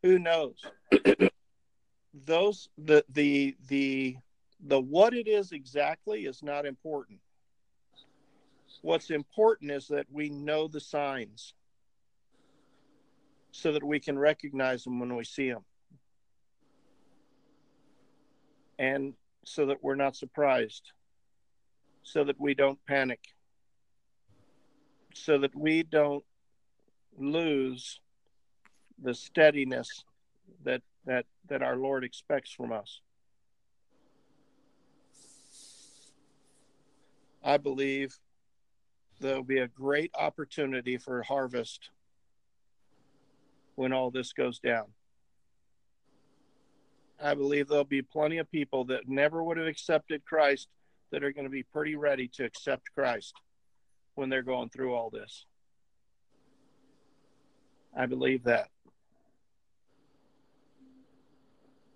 knows? 0.04 0.64
Those 2.14 2.68
the 2.78 3.04
the 3.08 3.56
the 3.66 4.18
the 4.64 4.80
what 4.80 5.14
it 5.14 5.26
is 5.26 5.50
exactly 5.50 6.26
is 6.26 6.44
not 6.44 6.64
important. 6.64 7.18
What's 8.82 9.10
important 9.10 9.72
is 9.72 9.88
that 9.88 10.06
we 10.12 10.28
know 10.28 10.68
the 10.68 10.78
signs 10.78 11.54
so 13.50 13.72
that 13.72 13.82
we 13.82 13.98
can 13.98 14.16
recognize 14.16 14.84
them 14.84 15.00
when 15.00 15.16
we 15.16 15.24
see 15.24 15.50
them. 15.50 15.64
And 18.82 19.14
so 19.44 19.66
that 19.66 19.78
we're 19.80 19.94
not 19.94 20.16
surprised, 20.16 20.90
so 22.02 22.24
that 22.24 22.40
we 22.40 22.52
don't 22.52 22.84
panic, 22.84 23.20
so 25.14 25.38
that 25.38 25.54
we 25.54 25.84
don't 25.84 26.24
lose 27.16 28.00
the 29.00 29.14
steadiness 29.14 30.04
that 30.64 30.82
that 31.06 31.26
that 31.48 31.62
our 31.62 31.76
Lord 31.76 32.02
expects 32.02 32.50
from 32.50 32.72
us. 32.72 33.00
I 37.44 37.58
believe 37.58 38.18
there'll 39.20 39.44
be 39.44 39.58
a 39.58 39.68
great 39.68 40.10
opportunity 40.18 40.98
for 40.98 41.22
harvest 41.22 41.90
when 43.76 43.92
all 43.92 44.10
this 44.10 44.32
goes 44.32 44.58
down. 44.58 44.86
I 47.22 47.34
believe 47.34 47.68
there'll 47.68 47.84
be 47.84 48.02
plenty 48.02 48.38
of 48.38 48.50
people 48.50 48.84
that 48.86 49.08
never 49.08 49.42
would 49.42 49.56
have 49.56 49.66
accepted 49.66 50.24
Christ 50.24 50.68
that 51.12 51.22
are 51.22 51.32
going 51.32 51.44
to 51.44 51.50
be 51.50 51.62
pretty 51.62 51.94
ready 51.94 52.28
to 52.34 52.44
accept 52.44 52.92
Christ 52.94 53.34
when 54.14 54.28
they're 54.28 54.42
going 54.42 54.70
through 54.70 54.94
all 54.94 55.10
this. 55.10 55.46
I 57.96 58.06
believe 58.06 58.44
that. 58.44 58.68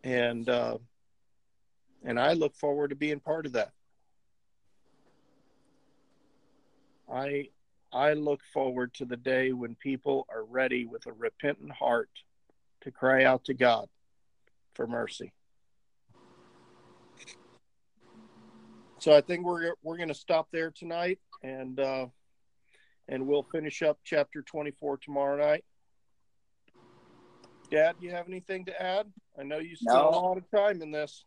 And 0.05 0.49
uh, 0.49 0.79
and 2.05 2.21
I 2.21 2.35
look 2.35 2.55
forward 2.55 2.91
to 2.91 2.97
being 2.97 3.19
part 3.19 3.47
of 3.47 3.53
that. 3.53 3.73
I 7.13 7.49
I 7.93 8.13
look 8.13 8.41
forward 8.53 8.95
to 8.95 9.05
the 9.05 9.17
day 9.17 9.53
when 9.53 9.75
people 9.75 10.27
are 10.29 10.45
ready 10.45 10.85
with 10.85 11.07
a 11.07 11.13
repentant 11.13 11.73
heart 11.73 12.11
to 12.83 12.93
cry 12.93 13.25
out 13.25 13.45
to 13.47 13.55
God 13.55 13.89
for 14.77 14.87
mercy. 14.87 15.33
So 18.99 19.17
I 19.17 19.21
think 19.21 19.45
we're 19.45 19.73
we're 19.83 19.97
going 19.97 20.09
to 20.09 20.15
stop 20.15 20.49
there 20.53 20.71
tonight, 20.71 21.19
and 21.43 21.81
uh, 21.81 22.07
and 23.09 23.27
we'll 23.27 23.45
finish 23.45 23.83
up 23.83 23.99
chapter 24.05 24.43
twenty 24.43 24.71
four 24.73 24.99
tomorrow 24.99 25.37
night. 25.39 25.65
Dad, 27.71 27.97
do 28.01 28.07
you 28.07 28.13
have 28.13 28.29
anything 28.29 28.65
to 28.67 28.83
add? 28.83 29.07
I 29.39 29.43
know 29.43 29.59
you 29.59 29.75
spent 29.77 29.97
No. 29.97 30.09
a 30.09 30.11
lot 30.11 30.37
of 30.39 30.51
time 30.51 30.83
in 30.83 30.91
this. 30.91 31.25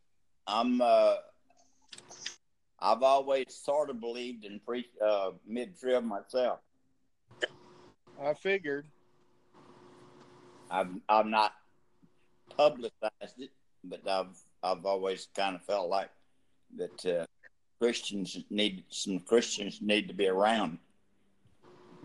I'm. 0.47 0.81
Uh, 0.81 1.15
I've 2.81 3.03
always 3.03 3.45
sort 3.49 3.89
of 3.89 3.99
believed 3.99 4.45
in 4.45 4.59
pre 4.65 4.85
uh, 5.05 5.31
mid 5.45 5.77
trib 5.79 6.03
myself. 6.03 6.59
I 8.21 8.33
figured. 8.33 8.87
I'm. 10.71 11.01
I've 11.07 11.25
not 11.27 11.53
publicized 12.57 13.39
it, 13.39 13.51
but 13.83 14.07
I've 14.07 14.37
I've 14.63 14.85
always 14.85 15.27
kind 15.35 15.55
of 15.55 15.63
felt 15.63 15.89
like 15.89 16.09
that 16.77 17.05
uh, 17.05 17.25
Christians 17.79 18.37
need 18.49 18.83
some 18.89 19.19
Christians 19.19 19.79
need 19.81 20.07
to 20.07 20.13
be 20.13 20.27
around 20.27 20.79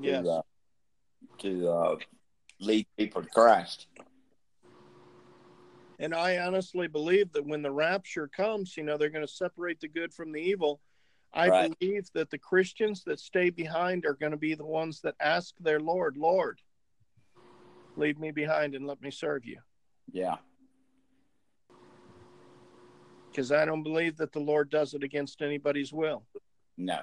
to 0.03 0.29
uh, 0.29 0.43
to 1.39 1.69
uh, 1.69 1.97
lead 2.61 2.87
people 2.97 3.23
to 3.23 3.29
Christ. 3.29 3.87
And 5.99 6.15
I 6.15 6.39
honestly 6.39 6.89
believe 6.89 7.33
that 7.33 7.47
when 7.47 7.63
the 7.63 7.71
rapture 7.71 8.29
comes, 8.29 8.77
you 8.77 8.83
know, 8.83 8.97
they're 8.97 9.11
going 9.11 9.27
to 9.27 9.33
separate 9.33 9.81
the 9.81 9.89
good 9.89 10.13
from 10.13 10.33
the 10.33 10.41
evil. 10.41 10.81
I 11.33 11.49
Right. 11.49 11.73
believe 11.81 12.09
that 12.15 12.31
the 12.31 12.39
Christians 12.39 13.03
that 13.05 13.21
stay 13.21 13.51
behind 13.51 14.05
are 14.05 14.15
going 14.15 14.33
to 14.33 14.39
be 14.39 14.55
the 14.55 14.65
ones 14.65 15.01
that 15.03 15.15
ask 15.21 15.55
their 15.61 15.81
Lord, 15.81 16.17
Lord, 16.17 16.61
leave 17.97 18.19
me 18.19 18.31
behind 18.31 18.75
and 18.75 18.87
let 18.87 19.01
me 19.01 19.11
serve 19.11 19.45
you. 19.45 19.59
Yeah, 20.13 20.37
Because 23.35 23.51
I 23.51 23.65
don't 23.65 23.83
believe 23.83 24.17
that 24.19 24.31
the 24.33 24.39
Lord 24.39 24.71
does 24.71 24.95
it 24.95 25.03
against 25.03 25.43
anybody's 25.43 25.93
will. 25.93 26.25
no, 26.79 27.01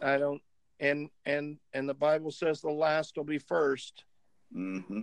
I 0.00 0.16
don't 0.16 0.40
and 0.80 1.10
and 1.26 1.58
and 1.74 1.88
the 1.88 1.94
Bible 1.94 2.30
says 2.30 2.60
the 2.60 2.70
last 2.70 3.16
will 3.16 3.24
be 3.24 3.38
first. 3.38 4.04
hmm 4.52 5.00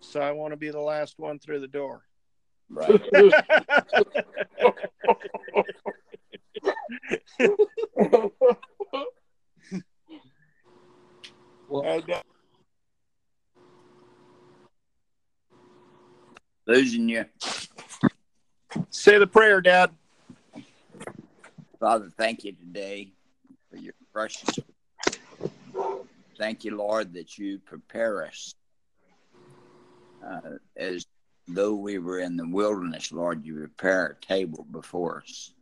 So 0.00 0.20
I 0.20 0.32
want 0.32 0.52
to 0.52 0.56
be 0.56 0.70
the 0.70 0.80
last 0.80 1.18
one 1.18 1.38
through 1.38 1.60
the 1.60 1.68
door. 1.68 2.02
right. 2.68 3.00
And, 11.72 12.12
Losing 16.70 17.08
you, 17.08 17.24
say 18.90 19.18
the 19.18 19.26
prayer, 19.26 19.60
Dad. 19.60 19.90
Father. 21.80 22.08
Thank 22.16 22.44
you 22.44 22.52
today 22.52 23.10
for 23.68 23.76
your 23.76 23.92
precious. 24.12 24.56
Thank 26.38 26.64
you, 26.64 26.76
Lord, 26.76 27.12
that 27.14 27.36
you 27.36 27.58
prepare 27.58 28.24
us 28.24 28.54
uh, 30.24 30.58
as 30.76 31.04
though 31.48 31.74
we 31.74 31.98
were 31.98 32.20
in 32.20 32.36
the 32.36 32.46
wilderness. 32.46 33.10
Lord, 33.10 33.44
you 33.44 33.56
prepare 33.56 34.06
a 34.06 34.24
table 34.24 34.64
before 34.70 35.24
us. 35.26 35.52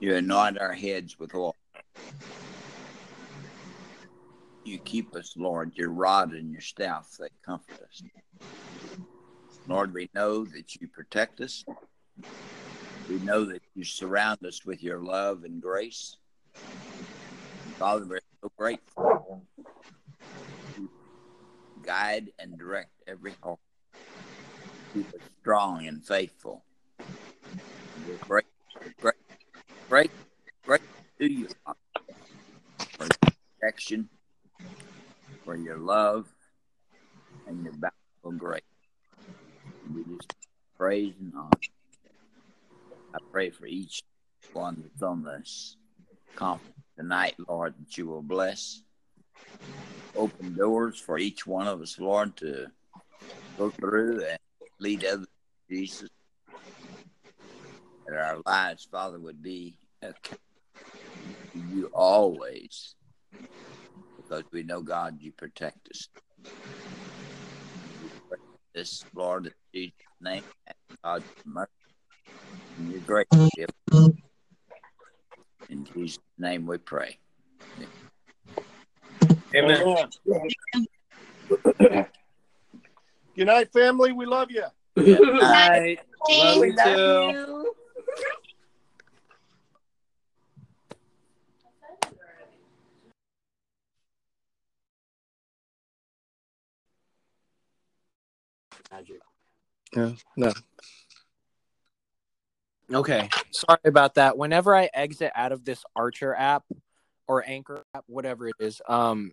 You 0.00 0.16
anoint 0.16 0.58
our 0.58 0.72
heads 0.72 1.18
with 1.18 1.34
oil. 1.34 1.54
You 4.64 4.78
keep 4.78 5.14
us, 5.16 5.34
Lord. 5.36 5.72
Your 5.74 5.90
rod 5.90 6.32
and 6.32 6.50
your 6.50 6.60
staff, 6.60 7.16
they 7.18 7.28
comfort 7.44 7.80
us. 7.82 8.02
Lord, 9.66 9.94
we 9.94 10.10
know 10.14 10.44
that 10.44 10.76
you 10.76 10.88
protect 10.88 11.40
us. 11.40 11.64
We 13.08 13.18
know 13.20 13.44
that 13.44 13.62
you 13.74 13.84
surround 13.84 14.44
us 14.44 14.64
with 14.64 14.82
your 14.82 15.00
love 15.00 15.44
and 15.44 15.60
grace. 15.60 16.16
Father, 17.78 18.06
we're 18.06 18.20
so 18.42 18.50
grateful. 18.56 19.42
You 20.76 20.90
guide 21.82 22.30
and 22.38 22.58
direct 22.58 22.90
every 23.06 23.34
heart. 23.42 23.58
Keep 24.94 25.08
us 25.08 25.20
strong 25.40 25.86
and 25.86 26.04
faithful. 26.04 26.64
We're 28.06 28.16
great, 28.26 28.44
great, 29.00 29.14
great, 29.88 30.10
great 30.64 30.80
to 31.18 31.32
you 31.32 31.48
Father, 31.64 31.78
for 32.98 33.08
protection, 33.60 34.08
for 35.44 35.56
your 35.56 35.78
love, 35.78 36.26
and 37.46 37.62
your 37.64 37.72
bountiful 37.72 38.32
grace. 38.38 38.62
We 39.92 40.04
just 40.04 40.32
praise 40.78 41.14
and 41.20 41.32
honor. 41.36 41.50
I 43.14 43.18
pray 43.32 43.50
for 43.50 43.66
each 43.66 44.02
one 44.52 44.82
that's 44.82 45.02
on 45.02 45.24
this 45.24 45.76
conference 46.36 46.76
tonight, 46.96 47.34
Lord, 47.48 47.74
that 47.78 47.98
you 47.98 48.06
will 48.06 48.22
bless. 48.22 48.82
Open 50.14 50.54
doors 50.54 50.98
for 50.98 51.18
each 51.18 51.46
one 51.46 51.66
of 51.66 51.80
us, 51.80 51.98
Lord, 51.98 52.36
to 52.36 52.66
go 53.58 53.70
through 53.70 54.24
and 54.24 54.38
lead 54.78 55.04
others 55.04 55.26
to 55.26 55.74
Jesus. 55.74 56.08
That 58.06 58.18
our 58.18 58.38
lives, 58.46 58.86
Father, 58.90 59.18
would 59.18 59.42
be 59.42 59.76
to 60.02 60.14
you 61.54 61.90
always. 61.92 62.94
Because 64.32 64.50
we 64.50 64.62
know, 64.62 64.80
God, 64.80 65.18
you 65.20 65.30
protect 65.30 65.90
us. 65.90 66.08
This, 68.74 69.04
Lord, 69.14 69.44
in 69.44 69.52
Jesus' 69.74 69.92
name, 70.22 70.42
and 70.66 70.98
God's 71.04 71.24
mercy. 71.44 71.70
And 72.78 72.92
your 72.92 73.00
grace. 73.00 73.26
In 75.68 75.84
Jesus' 75.84 76.18
name 76.38 76.66
we 76.66 76.78
pray. 76.78 77.18
Amen. 79.54 79.84
Good 83.36 83.46
night, 83.46 83.70
family. 83.70 84.12
We 84.12 84.24
love 84.24 84.50
you. 84.50 84.64
Good 84.96 85.20
Night. 85.34 85.98
Love 86.30 86.58
we 86.58 86.68
you 86.68 87.74
love 98.92 99.06
too. 99.06 99.12
you. 99.12 99.20
Yeah. 99.96 100.12
No. 100.36 100.52
Okay. 102.98 103.28
Sorry 103.50 103.78
about 103.84 104.14
that. 104.14 104.36
Whenever 104.36 104.74
I 104.74 104.90
exit 104.92 105.32
out 105.34 105.52
of 105.52 105.64
this 105.64 105.84
Archer 105.96 106.34
app 106.34 106.64
or 107.26 107.44
Anchor 107.46 107.82
app, 107.94 108.04
whatever 108.06 108.48
it 108.48 108.56
is, 108.58 108.82
um, 108.88 109.32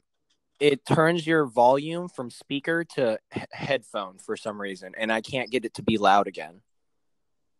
it 0.60 0.86
turns 0.86 1.26
your 1.26 1.46
volume 1.46 2.10
from 2.10 2.30
speaker 2.30 2.84
to 2.84 3.18
he- 3.34 3.42
headphone 3.52 4.18
for 4.18 4.38
some 4.38 4.60
reason, 4.62 4.94
and 4.98 5.12
I 5.12 5.22
can't 5.22 5.50
get 5.50 5.66
it 5.66 5.74
to 5.76 5.84
be 5.84 5.98
loud 5.98 6.28
again. 6.28 6.62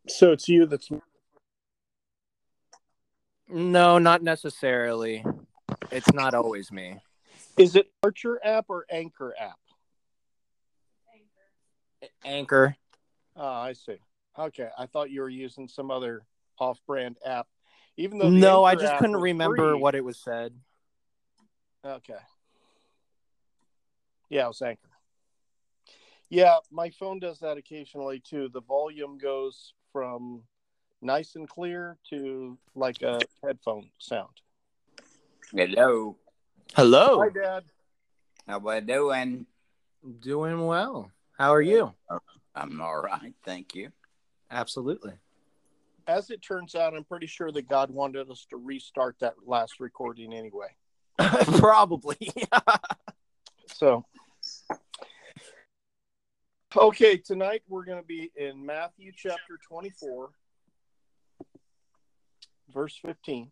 So 0.08 0.32
it's 0.32 0.48
you 0.48 0.66
that's 0.66 0.90
No, 3.48 3.98
not 3.98 4.22
necessarily. 4.22 5.26
It's 5.92 6.14
not 6.14 6.34
always 6.34 6.72
me. 6.72 6.98
is 7.58 7.76
it 7.76 7.92
Archer 8.04 8.40
app 8.44 8.66
or 8.70 8.86
Anchor 8.90 9.34
app? 9.40 9.58
Anchor. 12.24 12.76
Oh, 13.36 13.48
I 13.48 13.74
see. 13.74 13.98
Okay, 14.38 14.70
I 14.78 14.86
thought 14.86 15.10
you 15.12 15.22
were 15.22 15.30
using 15.30 15.68
some 15.68 15.92
other 15.92 16.26
off-brand 16.60 17.18
app. 17.26 17.48
Even 17.98 18.18
though 18.18 18.30
the 18.30 18.38
No, 18.38 18.64
I 18.64 18.76
just 18.76 18.98
couldn't 18.98 19.18
remember 19.18 19.74
free- 19.74 19.80
what 19.80 19.96
it 19.96 20.04
was 20.04 20.18
said. 20.18 20.54
Okay. 21.84 22.14
Yeah, 24.30 24.46
it 24.46 24.50
was 24.50 24.62
Anchor. 24.62 24.90
Yeah, 26.30 26.58
my 26.72 26.92
phone 26.92 27.20
does 27.20 27.40
that 27.40 27.58
occasionally 27.58 28.20
too. 28.20 28.50
The 28.50 28.62
volume 28.62 29.18
goes 29.18 29.74
from 29.92 30.44
nice 31.02 31.36
and 31.36 31.50
clear 31.50 31.98
to 32.12 32.58
like 32.76 33.02
a 33.02 33.20
headphone 33.44 33.90
sound. 33.98 34.30
Hello. 35.52 36.16
Hello. 36.76 37.20
Hi, 37.22 37.30
Dad. 37.30 37.64
How 38.48 38.60
we 38.60 38.80
doing? 38.82 39.48
Doing 40.20 40.66
well. 40.66 41.12
How 41.40 41.54
are 41.54 41.62
you? 41.62 41.94
I'm 42.54 42.82
all 42.82 43.02
right, 43.02 43.34
thank 43.46 43.74
you. 43.74 43.92
Absolutely. 44.52 45.14
As 46.06 46.32
it 46.32 46.42
turns 46.42 46.76
out, 46.76 46.94
I'm 46.94 47.06
pretty 47.06 47.28
sure 47.28 47.50
that 47.54 47.70
God 47.70 47.92
wanted 47.92 48.30
us 48.30 48.46
to 48.50 48.58
restart 48.58 49.16
that 49.22 49.36
last 49.46 49.80
recording 49.80 50.34
anyway. 50.34 50.68
Probably. 51.18 52.18
So, 53.76 54.04
okay, 56.76 57.16
tonight 57.16 57.62
we're 57.70 57.86
going 57.86 58.02
to 58.02 58.06
be 58.06 58.30
in 58.36 58.66
Matthew 58.66 59.14
chapter 59.16 59.58
24, 59.66 60.32
verse 62.74 63.00
15. 63.06 63.52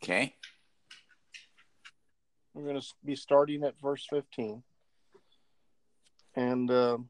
Okay. 0.00 0.36
We're 2.52 2.62
going 2.62 2.80
to 2.80 2.86
be 3.04 3.16
starting 3.16 3.64
at 3.64 3.74
verse 3.80 4.06
15. 4.08 4.62
And 6.36 6.70
um 6.70 7.08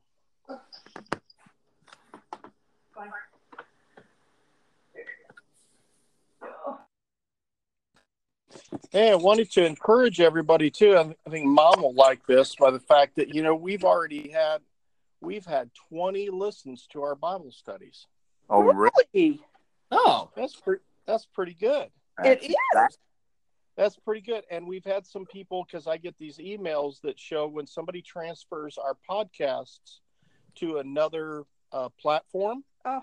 Hey, 8.91 9.11
I 9.11 9.15
wanted 9.17 9.51
to 9.53 9.65
encourage 9.65 10.21
everybody 10.21 10.71
too. 10.71 10.97
I 10.97 11.15
I 11.27 11.31
think 11.31 11.47
Mom 11.47 11.83
will 11.83 11.95
like 11.95 12.25
this 12.27 12.55
by 12.55 12.71
the 12.71 12.81
fact 12.81 13.17
that 13.17 13.35
you 13.35 13.43
know 13.43 13.55
we've 13.55 13.85
already 13.85 14.31
had 14.31 14.61
we've 15.21 15.47
had 15.47 15.71
20 15.89 16.31
listens 16.31 16.87
to 16.93 17.03
our 17.03 17.15
Bible 17.15 17.51
studies. 17.51 18.07
Oh, 18.49 18.61
really? 18.61 19.05
Really? 19.15 19.41
oh. 19.91 20.31
That's 20.37 20.55
pretty. 20.55 20.83
That's 21.07 21.27
pretty 21.27 21.55
good. 21.55 21.89
It 22.25 22.45
is. 22.45 22.55
That's 22.73 22.99
pretty 24.05 24.21
good. 24.21 24.45
And 24.51 24.67
we've 24.67 24.85
had 24.85 25.07
some 25.07 25.25
people 25.27 25.65
because 25.67 25.87
I 25.87 25.97
get 25.97 26.17
these 26.19 26.39
emails 26.39 27.01
that 27.03 27.19
show 27.19 27.47
when 27.47 27.67
somebody 27.67 28.03
transfers 28.03 28.79
our 28.79 28.97
podcasts 29.09 30.01
to 30.57 30.79
another 30.79 31.45
uh, 31.73 31.89
platform, 32.01 32.65
Uh-huh. 32.85 33.01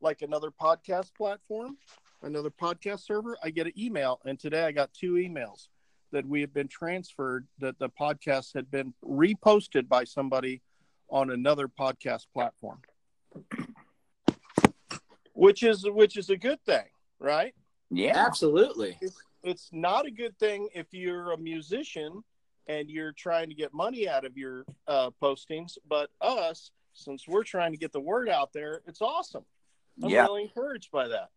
like 0.00 0.22
another 0.22 0.50
podcast 0.50 1.14
platform, 1.16 1.76
another 2.22 2.50
podcast 2.50 3.00
server, 3.04 3.36
I 3.42 3.50
get 3.50 3.66
an 3.66 3.72
email. 3.78 4.20
And 4.24 4.38
today 4.38 4.64
I 4.64 4.72
got 4.72 4.92
two 4.92 5.14
emails 5.14 5.68
that 6.12 6.26
we 6.26 6.40
have 6.40 6.52
been 6.52 6.68
transferred, 6.68 7.46
that 7.58 7.78
the 7.78 7.88
podcast 7.88 8.54
had 8.54 8.70
been 8.70 8.94
reposted 9.04 9.88
by 9.88 10.04
somebody 10.04 10.60
on 11.08 11.30
another 11.30 11.66
podcast 11.68 12.26
platform. 12.32 12.80
Which 15.32 15.62
is 15.62 15.84
which 15.88 16.16
is 16.16 16.28
a 16.30 16.36
good 16.36 16.62
thing, 16.64 16.84
right? 17.18 17.54
Yeah. 17.90 18.12
Absolutely. 18.26 18.98
it's 19.00 19.16
not 19.72 20.06
a 20.06 20.10
good 20.10 20.38
thing 20.38 20.68
if 20.74 20.86
you're 20.92 21.32
a 21.32 21.38
musician 21.38 22.22
and 22.66 22.90
you're 22.90 23.12
trying 23.12 23.48
to 23.48 23.54
get 23.54 23.72
money 23.74 24.08
out 24.08 24.24
of 24.24 24.36
your 24.36 24.64
uh, 24.86 25.10
postings. 25.22 25.76
But 25.88 26.10
us, 26.20 26.70
since 26.92 27.26
we're 27.26 27.44
trying 27.44 27.72
to 27.72 27.78
get 27.78 27.92
the 27.92 28.00
word 28.00 28.28
out 28.28 28.52
there, 28.52 28.82
it's 28.86 29.00
awesome. 29.02 29.44
I'm 30.02 30.10
Yeah. 30.10 30.22
really 30.24 30.42
encouraged 30.42 30.90
by 30.90 31.08
that. 31.08 31.30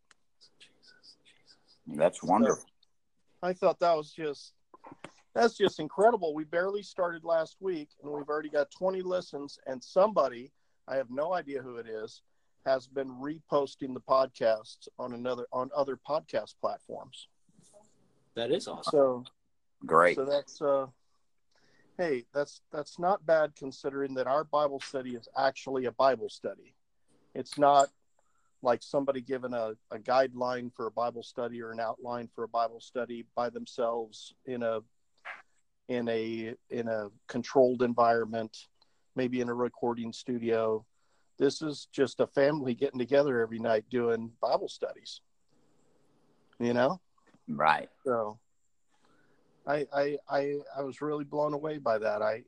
Jesus, 0.59 1.15
Jesus. 1.23 1.97
That's 1.97 2.23
wonderful. 2.23 2.65
I 3.41 3.53
thought 3.53 3.79
that 3.79 3.95
was 3.95 4.11
just 4.11 4.53
that's 5.33 5.57
just 5.57 5.79
incredible. 5.79 6.35
We 6.35 6.43
barely 6.43 6.83
started 6.83 7.23
last 7.23 7.57
week 7.59 7.89
and 8.03 8.11
we've 8.11 8.29
already 8.29 8.49
got 8.49 8.69
20 8.69 9.01
listens 9.01 9.57
and 9.65 9.83
somebody, 9.83 10.51
I 10.87 10.95
have 10.97 11.09
no 11.09 11.33
idea 11.33 11.61
who 11.61 11.77
it 11.77 11.87
is, 11.87 12.21
has 12.67 12.87
been 12.87 13.09
reposting 13.09 13.93
the 13.95 14.01
podcasts 14.01 14.87
on 14.99 15.13
another 15.13 15.47
on 15.51 15.71
other 15.75 15.97
podcast 15.97 16.53
platforms. 16.61 17.27
That 18.35 18.51
is 18.51 18.67
awesome. 18.67 18.91
So 18.91 19.23
Great. 19.85 20.15
So 20.15 20.25
that's 20.25 20.61
uh 20.61 20.85
hey, 21.97 22.25
that's 22.33 22.61
that's 22.71 22.99
not 22.99 23.25
bad 23.25 23.53
considering 23.55 24.13
that 24.15 24.27
our 24.27 24.43
Bible 24.43 24.79
study 24.79 25.11
is 25.11 25.27
actually 25.37 25.85
a 25.85 25.91
Bible 25.91 26.29
study. 26.29 26.75
It's 27.35 27.57
not 27.57 27.89
like 28.61 28.81
somebody 28.81 29.19
given 29.19 29.53
a, 29.53 29.73
a 29.91 29.97
guideline 29.97 30.73
for 30.73 30.87
a 30.87 30.91
Bible 30.91 31.23
study 31.23 31.61
or 31.61 31.71
an 31.71 31.81
outline 31.81 32.29
for 32.33 32.45
a 32.45 32.47
Bible 32.47 32.79
study 32.79 33.25
by 33.35 33.49
themselves 33.49 34.33
in 34.45 34.63
a 34.63 34.79
in 35.89 36.07
a 36.07 36.55
in 36.69 36.87
a 36.87 37.09
controlled 37.27 37.83
environment, 37.83 38.67
maybe 39.15 39.41
in 39.41 39.49
a 39.49 39.53
recording 39.53 40.13
studio. 40.13 40.85
This 41.39 41.61
is 41.61 41.87
just 41.91 42.21
a 42.21 42.27
family 42.27 42.73
getting 42.73 42.99
together 42.99 43.41
every 43.41 43.59
night 43.59 43.85
doing 43.89 44.31
Bible 44.39 44.69
studies. 44.69 45.19
You 46.59 46.73
know? 46.73 47.01
Right. 47.47 47.89
So 48.05 48.39
I, 49.67 49.85
I 49.93 50.17
I 50.29 50.55
I 50.77 50.81
was 50.81 51.01
really 51.01 51.23
blown 51.23 51.53
away 51.53 51.77
by 51.77 51.97
that. 51.97 52.21
I 52.21 52.43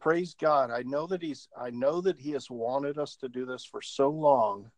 praise 0.00 0.34
God. 0.34 0.70
I 0.70 0.82
know 0.82 1.06
that 1.06 1.22
he's 1.22 1.48
I 1.58 1.70
know 1.70 2.00
that 2.00 2.18
he 2.18 2.32
has 2.32 2.50
wanted 2.50 2.98
us 2.98 3.16
to 3.16 3.28
do 3.28 3.46
this 3.46 3.64
for 3.64 3.82
so 3.82 4.10
long. 4.10 4.70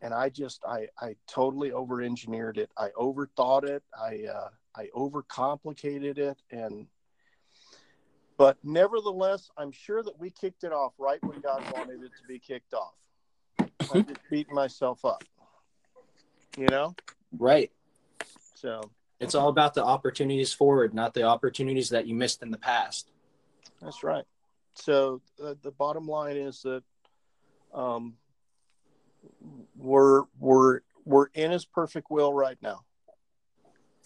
And 0.00 0.12
I 0.12 0.28
just 0.28 0.64
I 0.64 0.88
I 1.00 1.16
totally 1.26 1.72
over 1.72 2.02
engineered 2.02 2.58
it. 2.58 2.70
I 2.76 2.88
overthought 2.98 3.64
it. 3.64 3.82
I 3.98 4.24
uh 4.32 4.48
I 4.76 4.88
overcomplicated 4.94 6.18
it 6.18 6.38
and 6.50 6.86
but 8.38 8.56
nevertheless, 8.64 9.50
I'm 9.56 9.70
sure 9.70 10.02
that 10.02 10.18
we 10.18 10.30
kicked 10.30 10.64
it 10.64 10.72
off 10.72 10.94
right 10.98 11.22
when 11.22 11.40
God 11.40 11.62
wanted 11.72 12.02
it 12.02 12.10
to 12.20 12.26
be 12.26 12.38
kicked 12.38 12.74
off. 12.74 12.94
I'm 13.92 14.04
just 14.04 14.20
beating 14.30 14.54
myself 14.54 15.04
up. 15.04 15.22
You 16.56 16.66
know? 16.66 16.94
Right. 17.38 17.70
So 18.54 18.90
It's 19.20 19.34
all 19.34 19.48
about 19.48 19.74
the 19.74 19.84
opportunities 19.84 20.52
forward, 20.52 20.94
not 20.94 21.14
the 21.14 21.22
opportunities 21.24 21.90
that 21.90 22.06
you 22.06 22.14
missed 22.14 22.42
in 22.42 22.50
the 22.50 22.58
past. 22.58 23.10
That's 23.80 24.02
right. 24.02 24.24
So 24.74 25.20
the, 25.36 25.56
the 25.62 25.70
bottom 25.70 26.06
line 26.06 26.36
is 26.36 26.62
that 26.62 26.82
um, 27.74 28.14
we're 29.76 30.22
we're 30.38 30.80
we're 31.04 31.26
in 31.34 31.50
His 31.50 31.64
perfect 31.64 32.10
will 32.10 32.32
right 32.32 32.56
now. 32.62 32.82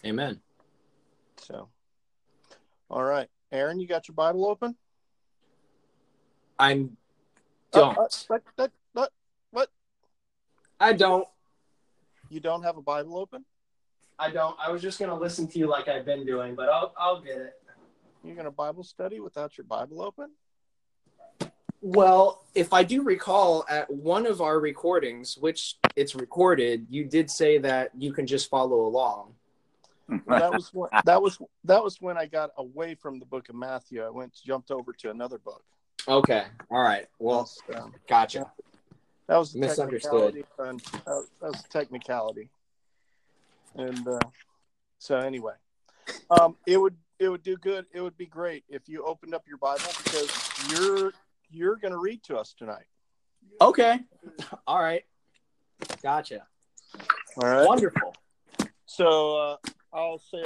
Amen. 0.05 0.41
So, 1.41 1.69
all 2.89 3.03
right, 3.03 3.29
Aaron, 3.51 3.79
you 3.79 3.87
got 3.87 4.07
your 4.07 4.15
Bible 4.15 4.47
open? 4.47 4.75
I'm 6.59 6.97
Uh, 7.73 7.79
don't. 7.79 7.97
uh, 8.57 8.67
what, 8.93 9.11
what? 9.51 9.69
I 10.79 10.93
don't. 10.93 11.27
You 12.29 12.39
don't 12.39 12.63
have 12.63 12.77
a 12.77 12.81
Bible 12.81 13.17
open? 13.17 13.45
I 14.19 14.31
don't. 14.31 14.55
I 14.59 14.71
was 14.71 14.81
just 14.81 14.99
gonna 14.99 15.17
listen 15.17 15.47
to 15.47 15.59
you 15.59 15.67
like 15.67 15.87
I've 15.87 16.05
been 16.05 16.25
doing, 16.25 16.55
but 16.55 16.69
I'll 16.69 16.93
I'll 16.97 17.21
get 17.21 17.37
it. 17.37 17.53
You're 18.23 18.35
going 18.35 18.45
to 18.45 18.51
Bible 18.51 18.83
study 18.83 19.19
without 19.19 19.57
your 19.57 19.65
Bible 19.65 20.01
open? 20.01 20.31
Well, 21.81 22.43
if 22.55 22.73
I 22.73 22.83
do 22.83 23.03
recall, 23.03 23.65
at 23.69 23.89
one 23.89 24.25
of 24.25 24.41
our 24.41 24.59
recordings, 24.59 25.37
which 25.37 25.75
it's 25.95 26.15
recorded, 26.15 26.87
you 26.89 27.05
did 27.05 27.29
say 27.29 27.59
that 27.59 27.91
you 27.97 28.11
can 28.11 28.25
just 28.27 28.49
follow 28.49 28.81
along. 28.81 29.35
Well, 30.25 30.39
that 30.39 30.51
was 30.51 30.73
when, 30.73 30.89
that 31.05 31.21
was 31.21 31.37
that 31.65 31.83
was 31.83 32.01
when 32.01 32.17
I 32.17 32.25
got 32.25 32.51
away 32.57 32.95
from 32.95 33.19
the 33.19 33.25
Book 33.25 33.49
of 33.49 33.55
Matthew. 33.55 34.03
I 34.03 34.09
went 34.09 34.33
jumped 34.45 34.71
over 34.71 34.91
to 34.93 35.09
another 35.09 35.37
book. 35.37 35.63
Okay. 36.07 36.45
All 36.71 36.81
right. 36.81 37.07
Well, 37.19 37.49
That's, 37.67 37.81
um, 37.81 37.93
gotcha. 38.09 38.51
That 39.27 39.37
was 39.37 39.53
Misunderstood. 39.55 40.35
and 40.59 40.79
that, 40.79 41.25
that 41.41 41.51
was 41.51 41.63
technicality. 41.69 42.49
And 43.75 44.07
uh, 44.07 44.19
so 44.99 45.17
anyway, 45.17 45.53
um, 46.31 46.55
it 46.65 46.77
would 46.77 46.95
it 47.19 47.29
would 47.29 47.43
do 47.43 47.57
good. 47.57 47.85
It 47.93 48.01
would 48.01 48.17
be 48.17 48.25
great 48.25 48.63
if 48.69 48.87
you 48.87 49.03
opened 49.03 49.33
up 49.33 49.43
your 49.47 49.57
Bible 49.57 49.83
because 50.03 50.31
you're 50.71 51.13
you're 51.49 51.75
going 51.75 51.91
to 51.91 51.99
read 51.99 52.23
to 52.23 52.37
us 52.37 52.53
tonight. 52.57 52.85
Okay. 53.59 53.99
All 54.65 54.79
right. 54.79 55.03
Gotcha. 56.01 56.45
All 57.41 57.49
right. 57.49 57.67
Wonderful. 57.67 58.15
So 58.85 59.37
uh, 59.37 59.57
I'll 59.93 60.19
say 60.19 60.43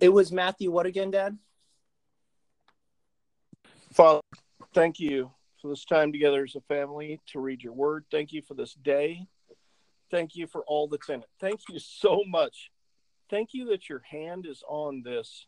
It 0.00 0.08
was 0.08 0.30
Matthew. 0.30 0.70
What 0.70 0.86
again, 0.86 1.10
Dad? 1.10 1.36
Father, 3.92 4.20
thank 4.72 5.00
you 5.00 5.30
for 5.66 5.70
this 5.70 5.84
time 5.84 6.12
together 6.12 6.44
as 6.44 6.54
a 6.54 6.60
family 6.60 7.20
to 7.26 7.40
read 7.40 7.62
your 7.62 7.72
word. 7.72 8.04
Thank 8.10 8.32
you 8.32 8.40
for 8.40 8.54
this 8.54 8.74
day. 8.74 9.26
Thank 10.12 10.36
you 10.36 10.46
for 10.46 10.62
all 10.64 10.86
that's 10.86 11.08
in 11.08 11.20
it. 11.20 11.28
Thank 11.40 11.62
you 11.68 11.80
so 11.80 12.22
much. 12.26 12.70
Thank 13.30 13.50
you 13.52 13.66
that 13.70 13.88
your 13.88 14.02
hand 14.08 14.46
is 14.46 14.62
on 14.68 15.02
this 15.04 15.46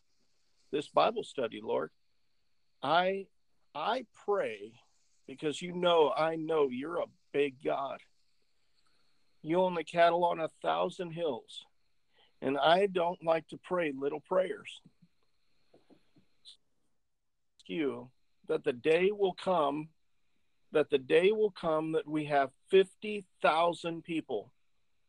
this 0.71 0.89
Bible 0.89 1.23
study, 1.23 1.61
Lord. 1.63 1.91
I 2.83 3.27
I 3.73 4.05
pray 4.25 4.73
because 5.25 5.61
you 5.61 5.73
know 5.73 6.11
I 6.11 6.35
know 6.35 6.67
you're 6.69 6.99
a 6.99 7.05
big 7.31 7.63
God. 7.63 7.99
You 9.41 9.61
own 9.61 9.73
the 9.73 9.85
cattle 9.85 10.25
on 10.25 10.41
a 10.41 10.49
thousand 10.61 11.11
hills. 11.11 11.65
And 12.41 12.57
I 12.57 12.87
don't 12.87 13.23
like 13.23 13.47
to 13.49 13.57
pray 13.57 13.93
little 13.97 14.21
prayers. 14.21 14.81
You 17.67 18.09
that 18.49 18.63
the 18.63 18.73
day 18.73 19.11
will 19.11 19.33
come 19.33 19.89
that 20.71 20.89
the 20.89 20.97
day 20.97 21.31
will 21.31 21.51
come 21.51 21.93
that 21.93 22.07
we 22.07 22.25
have 22.25 22.51
50,000 22.69 24.03
people 24.03 24.51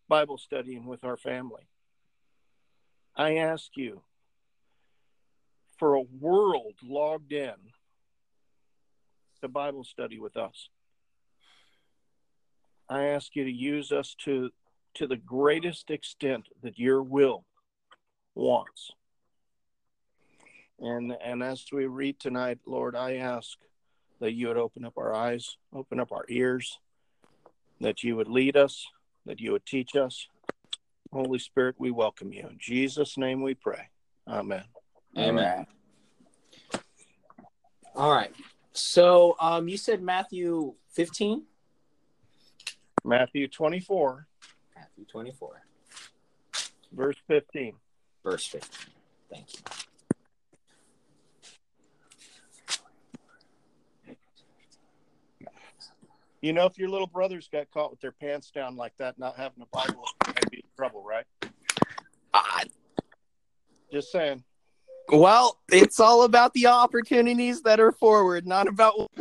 Bible 0.09 0.39
studying 0.39 0.87
with 0.87 1.05
our 1.05 1.17
family. 1.17 1.69
I 3.17 3.37
ask 3.37 3.77
you 3.77 4.03
for 5.79 5.95
a 5.95 6.03
world 6.03 6.75
logged 6.83 7.33
in 7.33 7.55
to 9.41 9.49
Bible 9.49 9.85
study 9.85 10.19
with 10.19 10.37
us. 10.37 10.69
I 12.89 13.05
ask 13.05 13.37
you 13.37 13.45
to 13.45 13.51
use 13.51 13.93
us 13.93 14.15
to 14.25 14.51
to 14.95 15.07
the 15.07 15.17
greatest 15.17 15.91
extent 15.91 16.49
that 16.63 16.77
your 16.77 17.03
will 17.03 17.45
wants. 18.35 18.91
And 20.81 21.17
and 21.23 21.43
as 21.43 21.65
we 21.73 21.87
read 21.87 22.19
tonight, 22.19 22.59
Lord, 22.67 22.97
I 22.97 23.15
ask 23.17 23.57
that 24.21 24.33
you 24.33 24.49
would 24.49 24.57
open 24.57 24.85
up 24.85 24.95
our 24.97 25.15
eyes, 25.15 25.57
open 25.75 25.99
up 25.99 26.13
our 26.13 26.25
ears, 26.29 26.79
that 27.81 28.03
you 28.03 28.17
would 28.17 28.29
lead 28.29 28.57
us, 28.57 28.87
that 29.27 29.41
you 29.41 29.53
would 29.53 29.67
teach 29.67 29.97
us. 29.97 30.29
Holy 31.13 31.39
Spirit, 31.39 31.75
we 31.79 31.91
welcome 31.91 32.33
you. 32.33 32.47
In 32.49 32.59
Jesus' 32.59 33.17
name 33.19 33.43
we 33.43 33.55
pray. 33.55 33.89
Amen. 34.29 34.65
Amen. 35.19 35.67
All 37.97 38.13
right. 38.13 38.33
So, 38.73 39.37
um, 39.41 39.69
you 39.69 39.77
said 39.77 40.01
Matthew 40.03 40.75
15, 40.93 41.43
Matthew 43.05 43.49
24, 43.49 44.27
Matthew 44.77 45.05
24, 45.07 45.63
verse 46.93 47.17
15. 47.27 47.75
verse 48.23 48.47
15. 48.47 48.71
Thank 49.31 49.55
you. 49.55 49.80
You 56.43 56.55
know, 56.55 56.65
if 56.65 56.79
your 56.79 56.89
little 56.89 57.07
brothers 57.07 57.49
got 57.53 57.71
caught 57.71 57.91
with 57.91 58.01
their 58.01 58.13
pants 58.13 58.51
down 58.51 58.77
like 58.77 58.95
that, 58.99 59.19
not 59.19 59.37
having 59.37 59.63
a 59.63 59.67
Bible, 59.77 60.05
they'd 60.27 60.51
be 60.51 60.57
in 60.59 60.63
trouble, 60.77 61.05
right? 61.05 61.27
Ah, 62.33 62.63
Just 63.93 64.11
saying. 64.11 64.43
well, 65.13 65.59
it's 65.71 66.01
all 66.01 66.23
about 66.23 66.55
the 66.55 66.67
opportunities 66.67 67.61
that 67.63 67.79
are 67.79 67.93
forward, 67.93 68.47
not 68.47 68.69
about. 68.69 69.11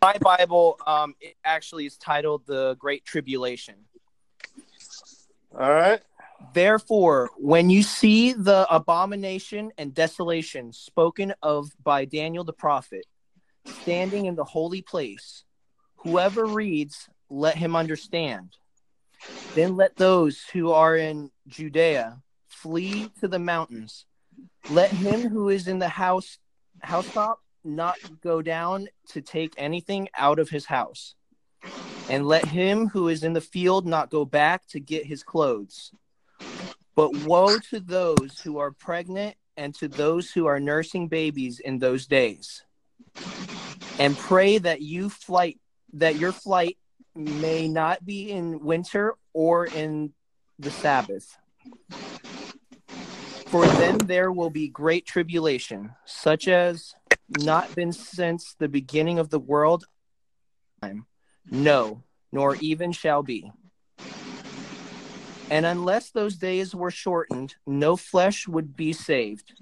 My 0.00 0.16
Bible, 0.20 0.78
um, 0.86 1.14
it 1.20 1.34
actually 1.44 1.86
is 1.86 1.96
titled 1.96 2.46
"The 2.46 2.76
Great 2.78 3.04
Tribulation." 3.04 3.74
All 5.58 5.72
right. 5.72 6.00
Therefore, 6.58 7.30
when 7.36 7.70
you 7.70 7.84
see 7.84 8.32
the 8.32 8.66
abomination 8.68 9.70
and 9.78 9.94
desolation 9.94 10.72
spoken 10.72 11.32
of 11.40 11.70
by 11.84 12.04
Daniel 12.04 12.42
the 12.42 12.52
prophet 12.52 13.06
standing 13.64 14.26
in 14.26 14.34
the 14.34 14.42
holy 14.42 14.82
place, 14.82 15.44
whoever 15.98 16.44
reads, 16.48 17.08
let 17.30 17.56
him 17.56 17.76
understand. 17.76 18.56
Then 19.54 19.76
let 19.76 19.94
those 19.94 20.42
who 20.52 20.72
are 20.72 20.96
in 20.96 21.30
Judea 21.46 22.20
flee 22.48 23.12
to 23.20 23.28
the 23.28 23.38
mountains. 23.38 24.04
Let 24.68 24.92
him 24.92 25.28
who 25.28 25.50
is 25.50 25.68
in 25.68 25.78
the 25.78 25.88
house 25.88 26.38
housetop 26.80 27.38
not 27.62 27.94
go 28.20 28.42
down 28.42 28.88
to 29.10 29.20
take 29.20 29.54
anything 29.58 30.08
out 30.18 30.40
of 30.40 30.48
his 30.48 30.66
house. 30.66 31.14
And 32.10 32.26
let 32.26 32.44
him 32.44 32.88
who 32.88 33.06
is 33.06 33.22
in 33.22 33.32
the 33.32 33.40
field 33.40 33.86
not 33.86 34.10
go 34.10 34.24
back 34.24 34.66
to 34.70 34.80
get 34.80 35.06
his 35.06 35.22
clothes. 35.22 35.92
But 36.98 37.14
woe 37.18 37.60
to 37.70 37.78
those 37.78 38.40
who 38.42 38.58
are 38.58 38.72
pregnant 38.72 39.36
and 39.56 39.72
to 39.76 39.86
those 39.86 40.32
who 40.32 40.46
are 40.46 40.58
nursing 40.58 41.06
babies 41.06 41.60
in 41.60 41.78
those 41.78 42.08
days. 42.08 42.64
And 44.00 44.18
pray 44.18 44.58
that 44.58 44.82
you 44.82 45.08
flight 45.08 45.60
that 45.92 46.16
your 46.16 46.32
flight 46.32 46.76
may 47.14 47.68
not 47.68 48.04
be 48.04 48.32
in 48.32 48.64
winter 48.64 49.14
or 49.32 49.66
in 49.66 50.12
the 50.58 50.72
Sabbath. 50.72 51.38
For 53.46 53.64
then 53.64 53.98
there 53.98 54.32
will 54.32 54.50
be 54.50 54.66
great 54.66 55.06
tribulation, 55.06 55.92
such 56.04 56.48
as 56.48 56.96
not 57.28 57.72
been 57.76 57.92
since 57.92 58.56
the 58.58 58.68
beginning 58.68 59.20
of 59.20 59.30
the 59.30 59.38
world. 59.38 59.84
No, 61.48 62.02
nor 62.32 62.56
even 62.56 62.90
shall 62.90 63.22
be. 63.22 63.52
And 65.50 65.64
unless 65.64 66.10
those 66.10 66.36
days 66.36 66.74
were 66.74 66.90
shortened, 66.90 67.54
no 67.66 67.96
flesh 67.96 68.46
would 68.46 68.76
be 68.76 68.92
saved. 68.92 69.54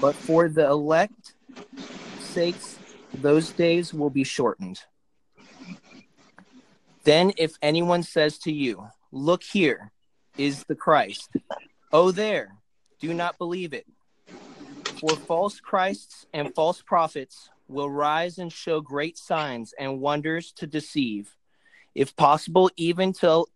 But 0.00 0.14
for 0.14 0.48
the 0.48 0.66
elect 0.66 1.34
sakes, 2.20 2.78
those 3.14 3.50
days 3.50 3.92
will 3.92 4.10
be 4.10 4.24
shortened. 4.24 4.80
Then, 7.04 7.32
if 7.36 7.54
anyone 7.62 8.02
says 8.02 8.38
to 8.40 8.52
you, 8.52 8.88
Look 9.12 9.42
here 9.42 9.90
is 10.38 10.62
the 10.64 10.76
Christ, 10.76 11.30
oh, 11.92 12.12
there, 12.12 12.54
do 13.00 13.12
not 13.12 13.38
believe 13.38 13.72
it. 13.72 13.86
For 15.00 15.16
false 15.16 15.58
Christs 15.58 16.26
and 16.32 16.54
false 16.54 16.80
prophets 16.80 17.50
will 17.66 17.90
rise 17.90 18.38
and 18.38 18.52
show 18.52 18.80
great 18.80 19.18
signs 19.18 19.74
and 19.78 20.00
wonders 20.00 20.52
to 20.52 20.66
deceive, 20.68 21.34
if 21.94 22.14
possible, 22.14 22.70
even 22.76 23.12
to 23.14 23.46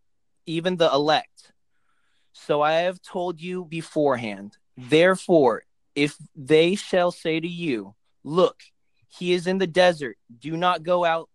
even 0.47 0.77
the 0.77 0.91
elect. 0.93 1.53
So 2.33 2.63
I 2.63 2.73
have 2.83 3.01
told 3.01 3.41
you 3.41 3.65
beforehand. 3.65 4.57
Therefore, 4.77 5.63
if 5.95 6.17
they 6.35 6.75
shall 6.75 7.11
say 7.11 7.41
to 7.41 7.49
you, 7.49 7.95
Look, 8.25 8.63
he 9.09 9.33
is 9.33 9.47
in 9.47 9.59
the 9.59 9.67
desert, 9.67 10.17
do 10.39 10.57
not 10.57 10.83
go 10.83 11.05
out. 11.05 11.29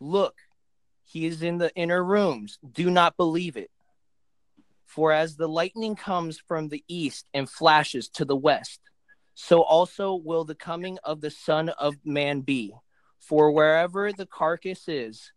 Look, 0.00 0.34
he 1.04 1.26
is 1.26 1.42
in 1.42 1.58
the 1.58 1.72
inner 1.76 2.02
rooms, 2.02 2.58
do 2.72 2.90
not 2.90 3.16
believe 3.16 3.56
it. 3.56 3.70
For 4.86 5.12
as 5.12 5.36
the 5.36 5.48
lightning 5.48 5.94
comes 5.96 6.38
from 6.38 6.68
the 6.68 6.82
east 6.88 7.26
and 7.32 7.48
flashes 7.48 8.08
to 8.10 8.24
the 8.24 8.36
west, 8.36 8.80
so 9.34 9.62
also 9.62 10.14
will 10.14 10.44
the 10.44 10.54
coming 10.54 10.98
of 11.04 11.20
the 11.20 11.30
Son 11.30 11.68
of 11.68 11.94
Man 12.04 12.40
be. 12.40 12.74
For 13.20 13.52
wherever 13.52 14.12
the 14.12 14.26
carcass 14.26 14.88
is, 14.88 15.32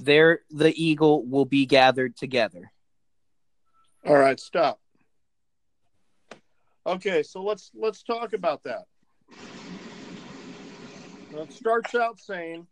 there 0.00 0.40
the 0.50 0.72
eagle 0.82 1.24
will 1.24 1.44
be 1.44 1.66
gathered 1.66 2.16
together. 2.16 2.70
All 4.06 4.16
right, 4.16 4.38
stop. 4.38 4.80
Okay, 6.86 7.22
so 7.22 7.42
let's 7.42 7.70
let's 7.74 8.02
talk 8.02 8.34
about 8.34 8.62
that. 8.64 8.84
It 11.32 11.52
starts 11.52 11.94
out 11.94 12.20
saying, 12.20 12.66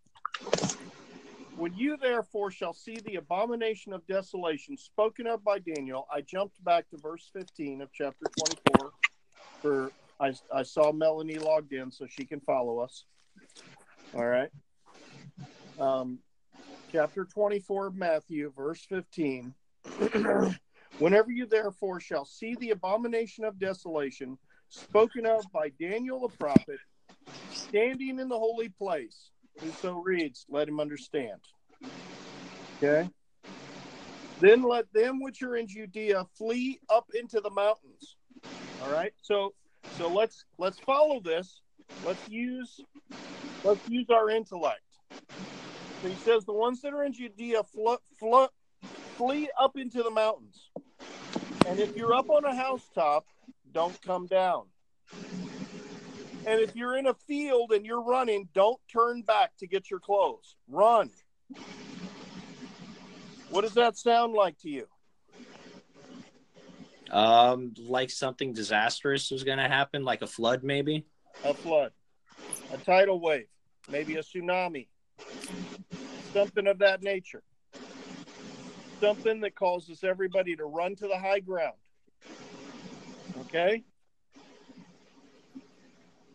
When 1.57 1.75
you 1.75 1.97
therefore 1.97 2.51
shall 2.51 2.75
see 2.75 2.99
the 3.05 3.17
abomination 3.17 3.93
of 3.93 4.07
desolation 4.07 4.77
spoken 4.77 5.27
of 5.27 5.43
by 5.43 5.59
Daniel, 5.59 6.07
I 6.13 6.21
jumped 6.21 6.63
back 6.63 6.89
to 6.91 6.99
verse 6.99 7.29
15 7.33 7.81
of 7.81 7.89
chapter 7.93 8.27
24 8.71 8.93
for 9.63 9.93
I, 10.21 10.35
I 10.55 10.63
saw 10.63 10.93
Melanie 10.93 11.39
logged 11.39 11.73
in 11.73 11.91
so 11.91 12.07
she 12.07 12.25
can 12.25 12.41
follow 12.41 12.79
us. 12.79 13.05
All 14.15 14.25
right. 14.25 14.51
Um, 15.81 16.19
chapter 16.93 17.25
24 17.25 17.87
of 17.87 17.97
Matthew, 17.97 18.53
verse 18.55 18.85
15. 18.89 19.55
Whenever 20.99 21.33
you 21.33 21.47
therefore 21.47 21.99
shall 21.99 22.27
see 22.27 22.55
the 22.57 22.71
abomination 22.71 23.45
of 23.45 23.59
desolation 23.59 24.37
spoken 24.69 25.25
of 25.25 25.45
by 25.53 25.71
Daniel 25.81 26.21
the 26.21 26.37
prophet, 26.37 26.79
standing 27.51 28.19
in 28.19 28.29
the 28.29 28.39
holy 28.39 28.69
place, 28.69 29.31
whoso 29.61 29.95
reads, 29.95 30.45
let 30.51 30.69
him 30.69 30.81
understand. 30.81 31.41
Okay. 32.83 33.09
Then 34.41 34.63
let 34.63 34.93
them 34.93 35.23
which 35.23 35.43
are 35.43 35.57
in 35.57 35.67
Judea 35.67 36.27
flee 36.37 36.79
up 36.91 37.07
into 37.15 37.41
the 37.41 37.51
mountains. 37.51 38.17
All 38.83 38.93
right. 38.93 39.13
So 39.23 39.55
so 39.97 40.09
let's 40.13 40.45
let's 40.59 40.79
follow 40.81 41.21
this. 41.21 41.61
Let's 42.05 42.29
use 42.29 42.81
let's 43.65 43.89
use 43.89 44.07
our 44.11 44.31
intellect. 44.31 44.82
So 46.03 46.09
he 46.09 46.17
says 46.17 46.45
the 46.45 46.53
ones 46.53 46.83
that 46.83 46.93
are 46.93 47.05
in 47.05 47.13
Judea 47.13 47.63
fl- 47.63 47.95
fl- 48.19 48.47
flee 49.17 49.49
up 49.57 49.77
into 49.77 50.03
the 50.03 50.11
mountains. 50.11 50.71
And 51.69 51.79
if 51.79 51.97
you're 51.97 52.13
up 52.13 52.29
on 52.29 52.45
a 52.45 52.55
housetop, 52.55 53.25
don't 53.71 54.01
come 54.03 54.27
down. 54.27 54.65
And 56.45 56.61
if 56.61 56.75
you're 56.75 56.97
in 56.97 57.07
a 57.07 57.15
field 57.15 57.71
and 57.71 57.87
you're 57.87 58.03
running, 58.03 58.49
don't 58.53 58.81
turn 58.93 59.23
back 59.23 59.57
to 59.59 59.69
get 59.69 59.91
your 59.93 60.01
clothes. 60.01 60.57
Run. 60.69 61.09
What 63.51 63.61
does 63.61 63.75
that 63.75 63.97
sound 63.97 64.35
like 64.35 64.59
to 64.63 64.71
you? 64.71 64.89
Um, 67.13 67.75
like 67.79 68.11
something 68.11 68.53
disastrous 68.53 69.31
was 69.31 69.45
going 69.45 69.59
to 69.59 69.69
happen, 69.69 70.03
like 70.03 70.23
a 70.23 70.27
flood, 70.27 70.65
maybe. 70.65 71.07
A 71.45 71.55
flood, 71.55 71.93
a 72.73 72.79
tidal 72.79 73.21
wave, 73.21 73.47
maybe 73.89 74.17
a 74.17 74.23
tsunami, 74.23 74.89
something 76.33 76.67
of 76.67 76.79
that 76.79 77.03
nature. 77.03 77.43
Something 79.01 79.41
that 79.41 79.55
causes 79.55 80.05
everybody 80.05 80.57
to 80.57 80.65
run 80.65 80.95
to 80.97 81.09
the 81.09 81.19
high 81.19 81.41
ground. 81.41 81.77
Okay? 83.41 83.83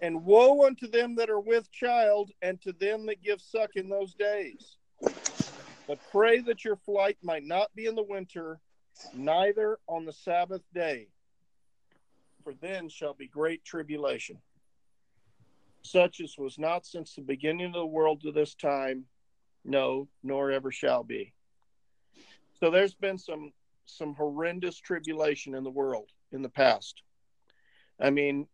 And 0.01 0.25
woe 0.25 0.65
unto 0.65 0.87
them 0.87 1.15
that 1.15 1.29
are 1.29 1.39
with 1.39 1.71
child, 1.71 2.31
and 2.41 2.61
to 2.61 2.73
them 2.73 3.05
that 3.07 3.23
give 3.23 3.41
suck 3.41 3.75
in 3.75 3.89
those 3.89 4.13
days. 4.13 4.77
But 5.87 5.99
pray 6.11 6.41
that 6.41 6.65
your 6.65 6.75
flight 6.75 7.17
might 7.23 7.45
not 7.45 7.73
be 7.73 7.85
in 7.85 7.95
the 7.95 8.03
winter, 8.03 8.59
neither 9.13 9.79
on 9.87 10.05
the 10.05 10.11
Sabbath 10.11 10.61
day, 10.73 11.07
for 12.43 12.53
then 12.61 12.89
shall 12.89 13.13
be 13.13 13.27
great 13.27 13.63
tribulation, 13.63 14.37
such 15.81 16.19
as 16.19 16.37
was 16.37 16.59
not 16.59 16.85
since 16.85 17.15
the 17.15 17.21
beginning 17.21 17.67
of 17.67 17.73
the 17.73 17.85
world 17.85 18.21
to 18.21 18.31
this 18.31 18.53
time, 18.53 19.05
no, 19.67 20.07
nor 20.23 20.51
ever 20.51 20.71
shall 20.71 21.03
be. 21.03 21.33
So 22.59 22.71
there's 22.71 22.95
been 22.95 23.17
some 23.17 23.51
some 23.85 24.15
horrendous 24.15 24.77
tribulation 24.79 25.55
in 25.55 25.63
the 25.63 25.69
world 25.69 26.09
in 26.31 26.41
the 26.41 26.49
past. 26.49 27.03
I 27.99 28.09
mean, 28.09 28.47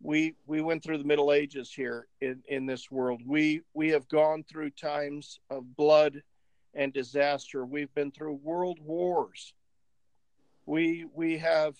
we 0.00 0.34
we 0.46 0.60
went 0.60 0.82
through 0.82 0.98
the 0.98 1.04
Middle 1.04 1.32
Ages 1.32 1.72
here 1.72 2.06
in 2.20 2.42
in 2.48 2.66
this 2.66 2.90
world. 2.90 3.22
We 3.26 3.62
we 3.74 3.90
have 3.90 4.08
gone 4.08 4.44
through 4.44 4.70
times 4.70 5.40
of 5.50 5.76
blood 5.76 6.22
and 6.74 6.92
disaster. 6.92 7.66
We've 7.66 7.92
been 7.94 8.12
through 8.12 8.34
world 8.34 8.78
wars. 8.80 9.52
We 10.66 11.06
we 11.12 11.38
have 11.38 11.76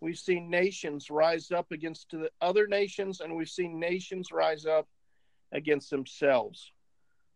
we've 0.00 0.18
seen 0.18 0.50
nations 0.50 1.10
rise 1.10 1.50
up 1.50 1.72
against 1.72 2.10
the 2.10 2.30
other 2.40 2.66
nations 2.66 3.20
and 3.20 3.34
we've 3.34 3.48
seen 3.48 3.80
nations 3.80 4.30
rise 4.30 4.66
up 4.66 4.86
against 5.52 5.90
themselves. 5.90 6.72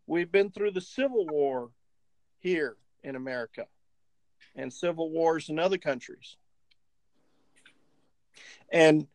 We've 0.06 0.30
been 0.30 0.50
through 0.50 0.72
the 0.72 0.80
civil 0.80 1.26
war 1.26 1.70
here 2.40 2.76
in 3.02 3.16
America 3.16 3.66
and 4.56 4.72
civil 4.72 5.10
wars 5.10 5.48
in 5.48 5.58
other 5.58 5.78
countries. 5.78 6.36
And 8.72 9.06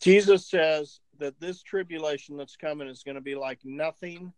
Jesus 0.00 0.46
says 0.46 1.00
that 1.18 1.40
this 1.40 1.62
tribulation 1.62 2.36
that's 2.36 2.56
coming 2.56 2.88
is 2.88 3.02
going 3.02 3.14
to 3.14 3.20
be 3.20 3.34
like 3.34 3.60
nothing 3.64 4.32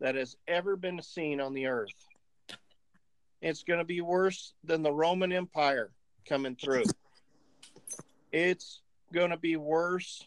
that 0.00 0.14
has 0.14 0.36
ever 0.46 0.76
been 0.76 1.00
seen 1.00 1.40
on 1.40 1.54
the 1.54 1.66
earth. 1.66 1.94
It's 3.40 3.62
going 3.62 3.78
to 3.78 3.84
be 3.84 4.00
worse 4.00 4.54
than 4.64 4.82
the 4.82 4.92
Roman 4.92 5.32
Empire 5.32 5.90
coming 6.28 6.56
through. 6.56 6.84
It's 8.32 8.80
going 9.12 9.30
to 9.30 9.36
be 9.36 9.56
worse 9.56 10.26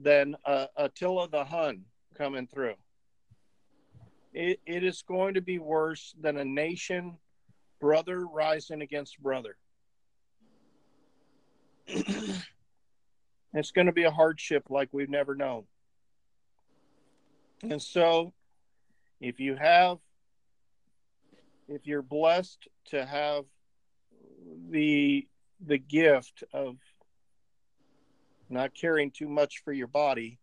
than 0.00 0.36
uh, 0.44 0.66
Attila 0.76 1.28
the 1.28 1.44
Hun 1.44 1.84
coming 2.20 2.46
through. 2.46 2.74
It, 4.34 4.60
it 4.66 4.84
is 4.84 5.02
going 5.02 5.34
to 5.34 5.40
be 5.40 5.58
worse 5.58 6.14
than 6.20 6.36
a 6.36 6.44
nation 6.44 7.16
brother 7.80 8.26
rising 8.26 8.82
against 8.82 9.20
brother. 9.22 9.56
it's 11.86 13.70
going 13.74 13.86
to 13.86 13.92
be 13.92 14.04
a 14.04 14.10
hardship 14.10 14.64
like 14.68 14.90
we've 14.92 15.08
never 15.08 15.34
known. 15.34 15.64
And 17.62 17.80
so 17.80 18.34
if 19.20 19.40
you 19.40 19.56
have 19.56 19.98
if 21.68 21.86
you're 21.86 22.02
blessed 22.02 22.68
to 22.86 23.06
have 23.06 23.44
the 24.70 25.26
the 25.66 25.78
gift 25.78 26.44
of 26.52 26.76
not 28.48 28.74
caring 28.74 29.10
too 29.10 29.28
much 29.28 29.62
for 29.64 29.72
your 29.72 29.86
body 29.86 30.38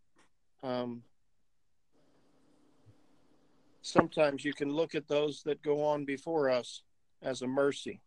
um, 0.63 1.03
sometimes 3.87 4.43
you 4.43 4.53
can 4.53 4.69
look 4.69 4.95
at 4.95 5.07
those 5.07 5.43
that 5.43 5.61
go 5.63 5.83
on 5.83 6.05
before 6.05 6.49
us 6.49 6.83
as 7.21 7.41
a 7.41 7.47
mercy. 7.47 8.01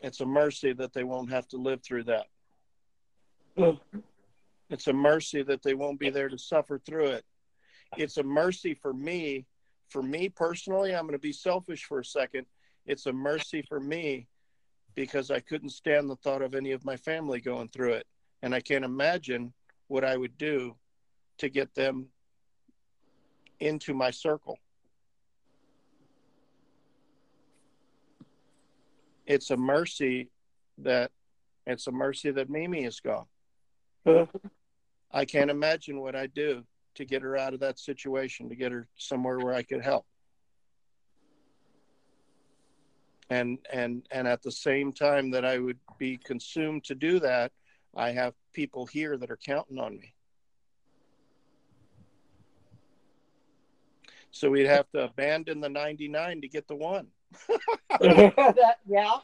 It's 0.00 0.20
a 0.20 0.26
mercy 0.26 0.72
that 0.74 0.92
they 0.92 1.04
won't 1.04 1.30
have 1.30 1.48
to 1.48 1.56
live 1.56 1.82
through 1.82 2.04
that. 2.04 2.26
It's 4.68 4.86
a 4.88 4.92
mercy 4.92 5.42
that 5.42 5.62
they 5.62 5.74
won't 5.74 5.98
be 5.98 6.10
there 6.10 6.28
to 6.28 6.38
suffer 6.38 6.78
through 6.78 7.06
it. 7.06 7.24
It's 7.96 8.16
a 8.16 8.22
mercy 8.22 8.74
for 8.74 8.92
me 8.92 9.46
for 9.88 10.02
me 10.02 10.28
personally 10.28 10.94
i'm 10.94 11.02
going 11.02 11.12
to 11.12 11.18
be 11.18 11.32
selfish 11.32 11.84
for 11.84 12.00
a 12.00 12.04
second. 12.04 12.46
It's 12.86 13.06
a 13.06 13.12
mercy 13.12 13.62
for 13.62 13.80
me 13.80 14.26
because 14.94 15.30
i 15.30 15.40
couldn't 15.40 15.70
stand 15.70 16.10
the 16.10 16.16
thought 16.16 16.42
of 16.42 16.54
any 16.54 16.72
of 16.72 16.84
my 16.84 16.96
family 16.96 17.40
going 17.40 17.68
through 17.68 17.92
it. 17.92 18.06
And 18.42 18.54
i 18.54 18.60
can't 18.60 18.84
imagine 18.84 19.52
what 19.88 20.04
i 20.04 20.16
would 20.16 20.36
do 20.38 20.76
to 21.38 21.48
get 21.48 21.74
them 21.74 22.08
into 23.60 23.94
my 23.94 24.10
circle 24.10 24.58
it's 29.26 29.50
a 29.50 29.56
mercy 29.56 30.28
that 30.78 31.10
it's 31.66 31.86
a 31.86 31.92
mercy 31.92 32.30
that 32.30 32.50
mimi 32.50 32.84
is 32.84 33.00
gone 33.00 33.26
uh-huh. 34.04 34.26
i 35.12 35.24
can't 35.24 35.50
imagine 35.50 36.00
what 36.00 36.14
I'd 36.14 36.34
do 36.34 36.64
to 36.96 37.04
get 37.04 37.22
her 37.22 37.36
out 37.36 37.54
of 37.54 37.60
that 37.60 37.78
situation, 37.78 38.48
to 38.48 38.56
get 38.56 38.72
her 38.72 38.88
somewhere 38.96 39.38
where 39.38 39.54
I 39.54 39.62
could 39.62 39.82
help. 39.82 40.04
And 43.30 43.58
and 43.72 44.06
and 44.10 44.28
at 44.28 44.42
the 44.42 44.52
same 44.52 44.92
time 44.92 45.30
that 45.32 45.44
I 45.44 45.58
would 45.58 45.78
be 45.98 46.16
consumed 46.16 46.84
to 46.84 46.94
do 46.94 47.18
that, 47.20 47.52
I 47.94 48.12
have 48.12 48.34
people 48.52 48.86
here 48.86 49.16
that 49.16 49.30
are 49.30 49.38
counting 49.38 49.78
on 49.78 49.98
me. 49.98 50.12
So 54.38 54.50
we'd 54.50 54.66
have 54.66 54.90
to 54.90 55.04
abandon 55.04 55.60
the 55.60 55.68
99 55.68 56.42
to 56.42 56.48
get 56.48 56.68
the 56.68 56.76
one. 56.76 57.08
that, 58.00 58.76
yeah. 58.86 59.16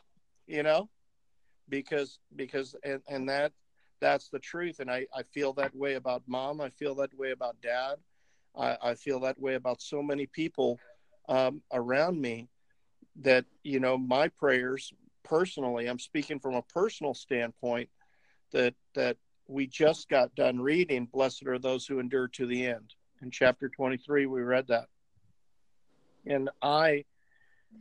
You 0.46 0.62
know? 0.62 0.88
Because 1.68 2.18
because 2.34 2.74
and, 2.84 3.00
and 3.08 3.28
that 3.28 3.52
that's 4.02 4.28
the 4.28 4.38
truth. 4.38 4.80
And 4.80 4.90
I, 4.90 5.06
I 5.14 5.22
feel 5.22 5.52
that 5.54 5.74
way 5.74 5.94
about 5.94 6.22
mom. 6.26 6.60
I 6.60 6.68
feel 6.70 6.94
that 6.96 7.16
way 7.16 7.30
about 7.30 7.56
dad. 7.62 7.96
I, 8.58 8.76
I 8.82 8.94
feel 8.94 9.20
that 9.20 9.40
way 9.40 9.54
about 9.54 9.80
so 9.80 10.02
many 10.02 10.26
people 10.26 10.78
um, 11.28 11.62
around 11.72 12.20
me 12.20 12.48
that, 13.20 13.44
you 13.62 13.80
know, 13.80 13.96
my 13.96 14.28
prayers 14.28 14.92
personally, 15.22 15.86
I'm 15.86 16.00
speaking 16.00 16.40
from 16.40 16.54
a 16.54 16.62
personal 16.62 17.14
standpoint 17.14 17.88
that, 18.52 18.74
that 18.94 19.16
we 19.46 19.66
just 19.66 20.08
got 20.08 20.34
done 20.34 20.60
reading, 20.60 21.06
blessed 21.06 21.46
are 21.46 21.58
those 21.58 21.86
who 21.86 22.00
endure 22.00 22.28
to 22.28 22.46
the 22.46 22.66
end. 22.66 22.94
In 23.22 23.30
chapter 23.30 23.68
23, 23.68 24.26
we 24.26 24.42
read 24.42 24.66
that. 24.66 24.86
And 26.26 26.50
I, 26.62 27.04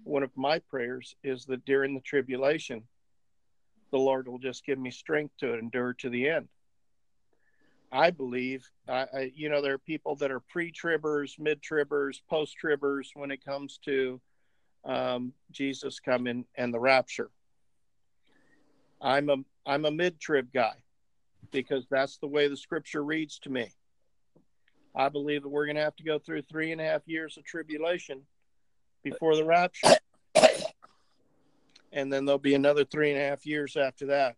one 0.03 0.23
of 0.23 0.35
my 0.35 0.59
prayers 0.59 1.15
is 1.23 1.45
that 1.45 1.65
during 1.65 1.93
the 1.93 2.01
tribulation, 2.01 2.83
the 3.91 3.99
Lord 3.99 4.27
will 4.27 4.39
just 4.39 4.65
give 4.65 4.79
me 4.79 4.91
strength 4.91 5.35
to 5.39 5.53
endure 5.53 5.93
to 5.95 6.09
the 6.09 6.29
end. 6.29 6.47
I 7.91 8.09
believe, 8.11 8.65
I, 8.87 9.05
I 9.13 9.31
you 9.35 9.49
know, 9.49 9.61
there 9.61 9.73
are 9.73 9.77
people 9.77 10.15
that 10.17 10.31
are 10.31 10.39
pre-tribbers, 10.39 11.37
mid-tribbers, 11.37 12.21
post-tribbers 12.29 13.09
when 13.15 13.31
it 13.31 13.43
comes 13.43 13.79
to 13.85 14.21
um, 14.85 15.33
Jesus 15.51 15.99
coming 15.99 16.45
and 16.55 16.73
the 16.73 16.79
rapture. 16.79 17.29
I'm 19.01 19.29
a 19.29 19.37
I'm 19.65 19.85
a 19.85 19.91
mid-trib 19.91 20.53
guy 20.53 20.75
because 21.51 21.85
that's 21.89 22.17
the 22.17 22.27
way 22.27 22.47
the 22.47 22.57
Scripture 22.57 23.03
reads 23.03 23.39
to 23.39 23.49
me. 23.49 23.69
I 24.95 25.09
believe 25.09 25.43
that 25.43 25.49
we're 25.49 25.65
going 25.65 25.75
to 25.75 25.83
have 25.83 25.95
to 25.97 26.03
go 26.03 26.17
through 26.17 26.43
three 26.43 26.71
and 26.71 26.81
a 26.81 26.83
half 26.83 27.01
years 27.07 27.37
of 27.37 27.43
tribulation 27.43 28.21
before 29.03 29.35
the 29.35 29.45
rapture 29.45 29.97
and 31.91 32.11
then 32.11 32.25
there'll 32.25 32.39
be 32.39 32.55
another 32.55 32.85
three 32.85 33.11
and 33.11 33.19
a 33.19 33.23
half 33.23 33.45
years 33.45 33.75
after 33.75 34.07
that. 34.07 34.35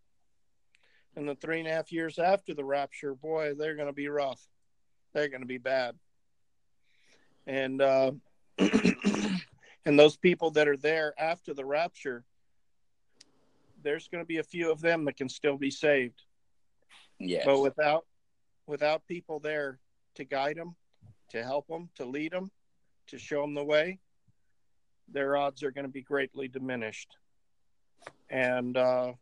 And 1.16 1.30
the 1.30 1.36
three 1.36 1.60
and 1.60 1.68
a 1.68 1.72
half 1.72 1.92
years 1.92 2.18
after 2.18 2.54
the 2.54 2.66
rapture, 2.66 3.14
boy, 3.14 3.54
they're 3.54 3.76
going 3.76 3.88
to 3.88 3.94
be 3.94 4.08
rough. 4.08 4.42
They're 5.14 5.28
going 5.28 5.42
to 5.42 5.48
be 5.48 5.60
bad. 5.60 5.96
And 7.46 7.82
uh, 7.82 8.14
and 8.58 10.00
those 10.00 10.18
people 10.18 10.52
that 10.52 10.68
are 10.68 10.78
there 10.78 11.14
after 11.20 11.54
the 11.54 11.66
rapture, 11.66 12.24
there's 13.84 14.08
going 14.08 14.24
to 14.24 14.28
be 14.28 14.38
a 14.38 14.44
few 14.44 14.72
of 14.72 14.82
them 14.82 15.06
that 15.06 15.18
can 15.18 15.30
still 15.30 15.58
be 15.58 15.70
saved. 15.70 16.24
Yes. 17.20 17.44
But 17.46 17.62
without 17.62 18.06
without 18.66 19.06
people 19.06 19.40
there 19.40 19.78
to 20.16 20.24
guide 20.24 20.56
them, 20.56 20.76
to 21.30 21.44
help 21.44 21.68
them, 21.68 21.90
to 21.96 22.06
lead 22.06 22.32
them, 22.32 22.50
to 23.08 23.20
show 23.20 23.42
them 23.42 23.54
the 23.54 23.64
way, 23.64 24.00
their 25.12 25.38
odds 25.38 25.64
are 25.64 25.72
going 25.72 25.86
to 25.86 25.92
be 25.92 26.02
greatly 26.02 26.48
diminished 26.48 27.18
and 28.30 28.78
uh, 28.78 29.14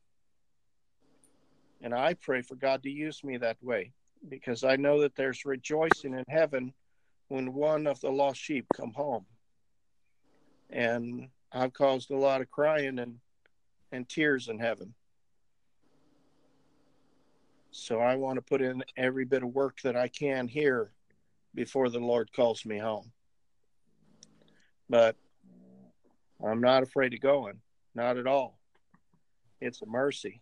and 1.82 1.94
I 1.94 2.14
pray 2.14 2.42
for 2.42 2.56
God 2.56 2.84
to 2.84 2.90
use 2.90 3.24
me 3.24 3.38
that 3.38 3.58
way 3.62 3.92
because 4.30 4.64
I 4.64 4.76
know 4.76 5.02
that 5.02 5.16
there's 5.16 5.46
rejoicing 5.46 6.14
in 6.14 6.26
heaven 6.28 6.74
when 7.28 7.54
one 7.54 7.88
of 7.88 8.00
the 8.02 8.12
lost 8.12 8.40
sheep 8.40 8.68
come 8.76 8.94
home. 8.94 9.26
And 10.70 11.30
I've 11.52 11.74
caused 11.74 12.12
a 12.12 12.18
lot 12.18 12.42
of 12.42 12.50
crying 12.52 13.00
and 13.00 13.20
and 13.92 14.08
tears 14.08 14.48
in 14.48 14.60
heaven. 14.60 14.94
So 17.72 18.00
I 18.00 18.16
want 18.16 18.36
to 18.36 18.42
put 18.42 18.62
in 18.62 18.84
every 18.96 19.26
bit 19.26 19.44
of 19.44 19.50
work 19.50 19.82
that 19.82 19.98
I 19.98 20.08
can 20.08 20.48
here 20.48 20.92
before 21.54 21.90
the 21.90 22.00
Lord 22.00 22.32
calls 22.32 22.66
me 22.66 22.78
home. 22.78 23.12
But 24.90 25.18
I'm 26.46 26.62
not 26.62 26.84
afraid 26.84 27.14
of 27.14 27.22
going, 27.22 27.62
not 27.94 28.18
at 28.18 28.28
all 28.28 28.58
it's 29.62 29.82
a 29.84 29.86
mercy. 29.86 30.42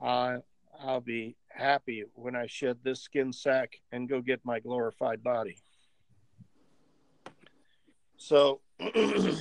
I 0.00 0.36
I'll 0.78 1.00
be 1.00 1.34
happy 1.48 2.04
when 2.14 2.36
I 2.36 2.46
shed 2.46 2.76
this 2.82 3.00
skin 3.00 3.32
sack 3.32 3.80
and 3.90 4.06
go 4.06 4.20
get 4.20 4.44
my 4.44 4.60
glorified 4.60 5.24
body. 5.24 5.56
So 8.18 8.60
I 8.80 9.38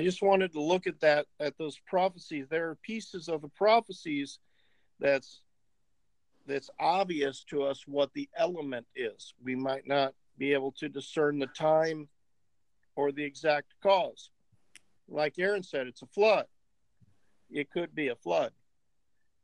just 0.00 0.22
wanted 0.22 0.52
to 0.52 0.62
look 0.62 0.86
at 0.86 1.00
that 1.00 1.26
at 1.40 1.58
those 1.58 1.80
prophecies. 1.84 2.46
There 2.48 2.70
are 2.70 2.76
pieces 2.76 3.28
of 3.28 3.42
the 3.42 3.48
prophecies 3.48 4.38
that's 5.00 5.40
that's 6.46 6.70
obvious 6.78 7.42
to 7.50 7.64
us 7.64 7.82
what 7.86 8.12
the 8.14 8.28
element 8.36 8.86
is. 8.94 9.34
We 9.42 9.56
might 9.56 9.88
not 9.88 10.14
be 10.38 10.52
able 10.52 10.70
to 10.78 10.88
discern 10.88 11.40
the 11.40 11.48
time 11.48 12.08
or 12.96 13.12
the 13.12 13.24
exact 13.24 13.74
cause. 13.82 14.30
Like 15.08 15.38
Aaron 15.38 15.62
said, 15.62 15.86
it's 15.86 16.02
a 16.02 16.06
flood. 16.06 16.46
It 17.50 17.70
could 17.70 17.94
be 17.94 18.08
a 18.08 18.16
flood. 18.16 18.52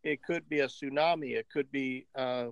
It 0.03 0.23
could 0.23 0.49
be 0.49 0.61
a 0.61 0.69
tsunami. 0.69 1.33
It 1.37 1.49
could 1.53 1.71
be 1.73 2.07
uh, 2.15 2.47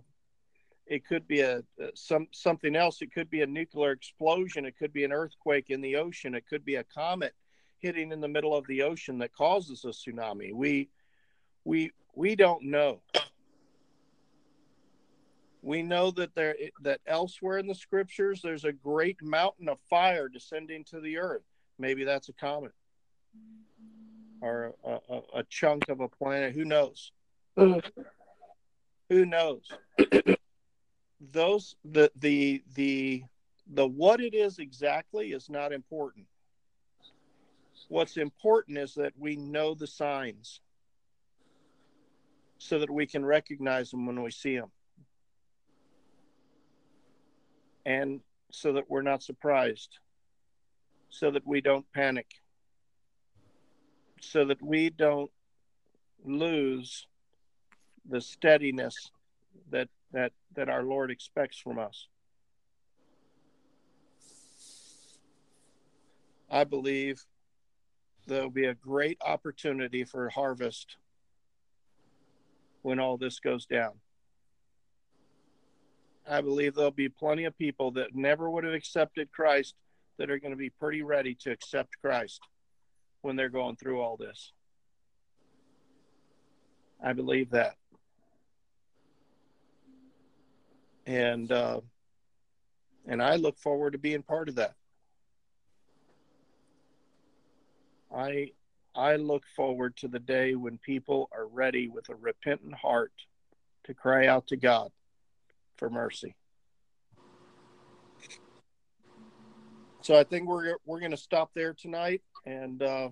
it 0.87 1.07
could 1.07 1.27
be 1.27 1.41
a 1.41 1.59
uh, 1.59 1.87
some 1.95 2.27
something 2.33 2.75
else. 2.75 3.01
It 3.01 3.13
could 3.13 3.31
be 3.31 3.43
a 3.43 3.47
nuclear 3.47 3.93
explosion. 3.93 4.65
It 4.65 4.77
could 4.77 4.93
be 4.93 5.05
an 5.05 5.13
earthquake 5.13 5.71
in 5.71 5.81
the 5.81 5.97
ocean. 5.97 6.35
It 6.35 6.47
could 6.49 6.65
be 6.65 6.77
a 6.77 6.85
comet 6.85 7.35
hitting 7.79 8.13
in 8.13 8.21
the 8.21 8.29
middle 8.29 8.57
of 8.57 8.67
the 8.67 8.83
ocean 8.83 9.19
that 9.19 9.35
causes 9.35 9.85
a 9.85 9.89
tsunami. 9.89 10.53
We 10.53 10.89
we 11.65 11.93
we 12.15 12.35
don't 12.35 12.65
know. 12.65 13.01
We 15.65 15.83
know 15.83 16.11
that 16.11 16.35
there 16.35 16.55
that 16.83 17.01
elsewhere 17.07 17.57
in 17.57 17.67
the 17.67 17.75
scriptures 17.75 18.43
there's 18.43 18.67
a 18.67 18.73
great 18.73 19.23
mountain 19.23 19.71
of 19.71 19.79
fire 19.89 20.29
descending 20.29 20.85
to 20.85 21.01
the 21.01 21.17
earth. 21.17 21.45
Maybe 21.79 22.05
that's 22.05 22.29
a 22.29 22.35
comet 22.35 22.73
or 24.43 24.75
a, 24.85 24.99
a, 25.09 25.21
a 25.37 25.45
chunk 25.45 25.89
of 25.89 26.01
a 26.01 26.09
planet. 26.09 26.55
Who 26.55 26.67
knows? 26.67 27.13
Who 27.57 29.25
knows? 29.25 29.73
Those 31.33 31.77
the 31.83 32.13
the 32.17 32.63
the 32.75 33.25
the 33.73 33.87
what 33.87 34.21
it 34.21 34.35
is 34.35 34.59
exactly 34.59 35.33
is 35.33 35.49
not 35.49 35.73
important. 35.73 36.27
What's 37.89 38.19
important 38.19 38.77
is 38.77 38.93
that 38.97 39.15
we 39.19 39.37
know 39.37 39.75
the 39.75 39.87
signs 39.87 40.61
so 42.59 42.79
that 42.79 42.91
we 42.91 43.07
can 43.07 43.25
recognize 43.25 43.91
them 43.91 44.05
when 44.05 44.23
we 44.23 44.31
see 44.31 44.57
them. 44.57 44.71
And 47.87 48.21
so 48.51 48.73
that 48.75 48.89
we're 48.89 49.03
not 49.03 49.23
surprised, 49.23 49.99
so 51.11 51.31
that 51.31 51.47
we 51.47 51.61
don't 51.61 51.87
panic 51.93 52.27
so 54.25 54.45
that 54.45 54.63
we 54.63 54.91
don't 54.91 55.31
lose 56.25 57.07
the 58.09 58.21
steadiness 58.21 59.11
that 59.71 59.89
that 60.13 60.33
that 60.55 60.69
our 60.69 60.83
Lord 60.83 61.11
expects 61.11 61.59
from 61.59 61.79
us. 61.79 62.09
I 66.51 66.65
believe 66.65 67.25
there'll 68.27 68.51
be 68.51 68.67
a 68.67 68.75
great 68.75 69.19
opportunity 69.25 70.05
for 70.05 70.29
harvest 70.29 70.97
when 72.83 72.99
all 72.99 73.17
this 73.17 73.41
goes 73.41 73.67
down. 73.67 73.93
I 76.29 76.41
believe 76.41 76.75
there'll 76.75 76.91
be 76.91 77.09
plenty 77.09 77.45
of 77.45 77.57
people 77.59 77.91
that 77.93 78.15
never 78.15 78.49
would 78.49 78.65
have 78.65 78.73
accepted 78.73 79.31
Christ 79.31 79.75
that 80.19 80.31
are 80.31 80.39
going 80.39 80.53
to 80.53 80.57
be 80.57 80.71
pretty 80.71 81.03
ready 81.03 81.35
to 81.41 81.51
accept 81.51 82.01
Christ 82.01 82.41
when 83.23 83.37
they're 83.37 83.49
going 83.49 83.77
through 83.77 84.01
all 84.01 84.17
this. 84.17 84.53
I 87.03 87.13
believe 87.13 87.51
that. 87.51 87.77
And 91.07 91.53
uh, 91.53 91.81
and 93.07 93.23
I 93.23 93.37
look 93.37 93.59
forward 93.59 93.93
to 93.93 93.99
being 93.99 94.23
part 94.23 94.49
of 94.49 94.55
that. 94.55 94.75
I 98.15 98.53
I 98.95 99.17
look 99.17 99.45
forward 99.55 99.97
to 99.99 100.09
the 100.09 100.19
day 100.19 100.55
when 100.55 100.79
people 100.79 101.29
are 101.33 101.47
ready 101.47 101.89
with 101.89 102.09
a 102.09 102.15
repentant 102.15 102.75
heart 102.75 103.13
to 103.85 103.93
cry 103.93 104.29
out 104.29 104.47
to 104.47 104.57
God 104.57 104.91
for 105.77 105.91
mercy. 105.91 106.35
So 110.03 110.19
I 110.19 110.25
think 110.25 110.47
we're 110.49 110.77
we're 110.85 111.01
going 111.01 111.13
to 111.13 111.17
stop 111.17 111.51
there 111.55 111.73
tonight, 111.73 112.23
and 112.45 112.83
uh, 112.83 113.09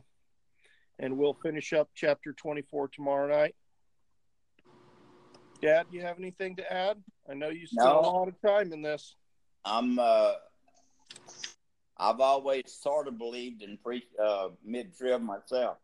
and 0.99 1.17
we'll 1.17 1.39
finish 1.43 1.73
up 1.73 1.89
chapter 1.95 2.33
24 2.35 2.89
tomorrow 2.89 3.29
night. 3.29 3.55
Dad, 5.63 5.87
you 5.91 6.03
have 6.03 6.19
anything 6.19 6.57
to 6.57 6.73
add? 6.73 7.03
I 7.31 7.35
know 7.35 7.49
you 7.49 7.67
spent 7.67 7.87
No. 7.87 8.01
a 8.01 8.03
lot 8.03 8.29
of 8.29 8.35
time 8.43 8.73
in 8.73 8.83
this. 8.83 9.15
I'm 9.65 9.99
uh 9.99 10.33
I've 11.97 12.21
always 12.21 12.65
sort 12.83 13.07
of 13.09 13.17
believed 13.17 13.63
in 13.63 13.79
pre 13.79 14.03
uh 14.23 14.49
mid 14.65 14.95
trib 14.97 15.23
myself. 15.23 15.79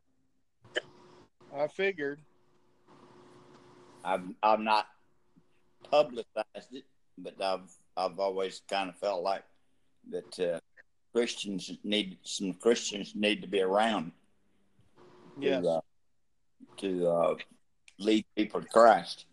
I 1.57 1.69
figured. 1.69 2.21
I'm. 4.05 4.35
I've 4.43 4.61
not 4.61 4.87
publicized 5.91 6.73
it, 6.73 6.85
but 7.19 7.41
I've 7.41 7.71
I've 7.97 8.19
always 8.19 8.63
kind 8.69 8.89
of 8.89 8.97
felt 8.97 9.23
like 9.23 9.45
that 10.11 10.41
uh, 10.41 10.59
Christians 11.13 11.71
need 11.85 12.19
some 12.23 12.53
Christians 12.55 13.13
need 13.15 13.43
to 13.43 13.49
be 13.49 13.61
around 13.61 14.13
Yes. 15.41 15.63
to 15.63 15.69
uh, 15.69 15.81
to 16.79 17.09
uh, 17.09 17.35
lead 17.99 18.25
people 18.37 18.61
to 18.61 18.69
Christ. 18.69 19.27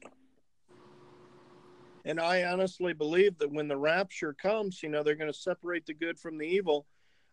And 2.06 2.20
I 2.20 2.44
honestly 2.44 2.94
believe 2.94 3.38
that 3.40 3.52
when 3.52 3.68
the 3.68 3.78
rapture 3.78 4.34
comes, 4.34 4.84
you 4.84 4.90
know, 4.90 5.02
they're 5.02 5.16
going 5.16 5.32
to 5.32 5.38
separate 5.38 5.88
the 5.88 5.94
good 5.94 6.20
from 6.20 6.38
the 6.38 6.46
evil. 6.46 6.86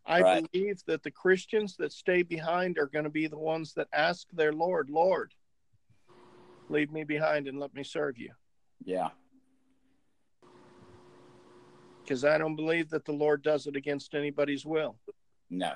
I 0.07 0.23
Right. 0.23 0.45
believe 0.51 0.83
that 0.87 1.03
the 1.03 1.11
Christians 1.11 1.77
that 1.77 1.93
stay 1.93 2.23
behind 2.23 2.79
are 2.79 2.87
going 2.87 3.05
to 3.05 3.11
be 3.11 3.27
the 3.27 3.39
ones 3.39 3.75
that 3.75 3.89
ask 3.93 4.27
their 4.33 4.53
Lord, 4.53 4.89
Lord, 4.91 5.35
leave 6.71 6.91
me 6.91 7.05
behind 7.05 7.49
and 7.49 7.61
let 7.61 7.75
me 7.75 7.85
serve 7.85 8.19
you. 8.19 8.31
Yeah, 8.85 9.11
Because 12.03 12.25
I 12.25 12.37
don't 12.37 12.57
believe 12.57 12.91
that 12.91 13.05
the 13.05 13.13
Lord 13.13 13.43
does 13.43 13.67
it 13.67 13.77
against 13.77 14.15
anybody's 14.15 14.67
will. 14.67 14.97
no, 15.51 15.73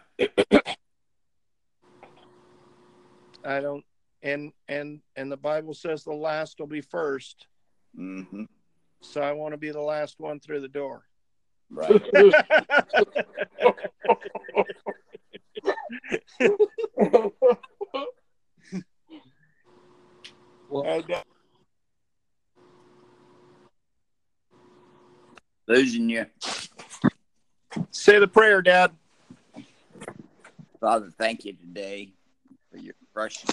I 3.44 3.60
don't 3.60 3.84
and 4.22 4.52
and 4.68 5.00
and 5.14 5.30
the 5.30 5.36
Bible 5.36 5.74
says 5.74 6.02
the 6.02 6.12
last 6.12 6.58
will 6.58 6.66
be 6.66 6.80
first. 6.80 7.46
hmm 7.94 8.44
So 9.00 9.20
I 9.22 9.32
want 9.32 9.52
to 9.54 9.58
be 9.58 9.70
the 9.70 9.80
last 9.80 10.18
one 10.18 10.40
through 10.40 10.60
the 10.60 10.68
door. 10.68 11.04
right. 11.70 12.02
And, 20.68 21.04
Losing 25.68 26.08
you, 26.08 26.26
say 27.90 28.18
the 28.18 28.28
prayer, 28.28 28.62
Dad. 28.62 28.92
Father. 30.80 31.10
Thank 31.18 31.44
you 31.44 31.54
today 31.54 32.12
for 32.70 32.78
your 32.78 32.94
precious. 33.12 33.50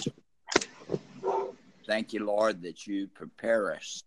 Thank 1.86 2.12
you, 2.12 2.24
Lord, 2.24 2.62
that 2.62 2.86
you 2.86 3.08
prepare 3.08 3.74
us 3.74 4.04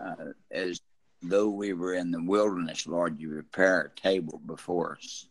uh, 0.00 0.32
as 0.50 0.80
though 1.22 1.50
we 1.50 1.74
were 1.74 1.94
in 1.94 2.10
the 2.10 2.22
wilderness. 2.22 2.86
Lord, 2.86 3.20
you 3.20 3.28
prepare 3.30 3.82
a 3.82 4.00
table 4.00 4.40
before 4.46 4.96
us. 4.96 5.26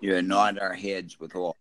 You 0.00 0.16
anoint 0.16 0.60
our 0.60 0.74
heads 0.74 1.18
with 1.18 1.34
oil. 1.34 1.56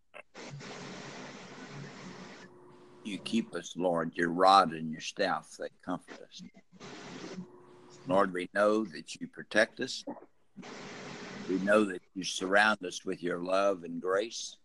You 3.08 3.18
keep 3.20 3.56
us, 3.56 3.74
Lord, 3.78 4.12
your 4.16 4.32
rod 4.32 4.74
and 4.74 4.92
your 4.92 5.00
staff, 5.00 5.56
they 5.58 5.70
comfort 5.86 6.20
us. 6.22 6.44
Lord, 8.06 8.34
we 8.34 8.50
know 8.54 8.84
that 8.84 9.16
you 9.16 9.28
protect 9.28 9.80
us. 9.80 10.04
We 11.48 11.58
know 11.60 11.86
that 11.86 12.02
you 12.16 12.26
surround 12.26 12.84
us 12.86 13.06
with 13.06 13.24
your 13.24 13.40
love 13.40 13.86
and 13.86 14.02
grace. 14.02 14.58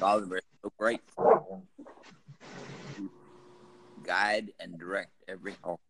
Father, 0.00 0.26
we're 0.26 0.40
so 0.62 0.72
grateful. 0.78 1.62
Guide 4.02 4.52
and 4.58 4.78
direct 4.78 5.12
every 5.28 5.56
heart. 5.62 5.80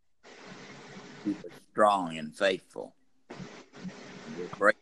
Keep 1.25 1.39
us 1.45 1.53
strong 1.71 2.19
and 2.19 2.37
faithful. 2.37 2.93
We're 4.37 4.47
great, 4.49 4.77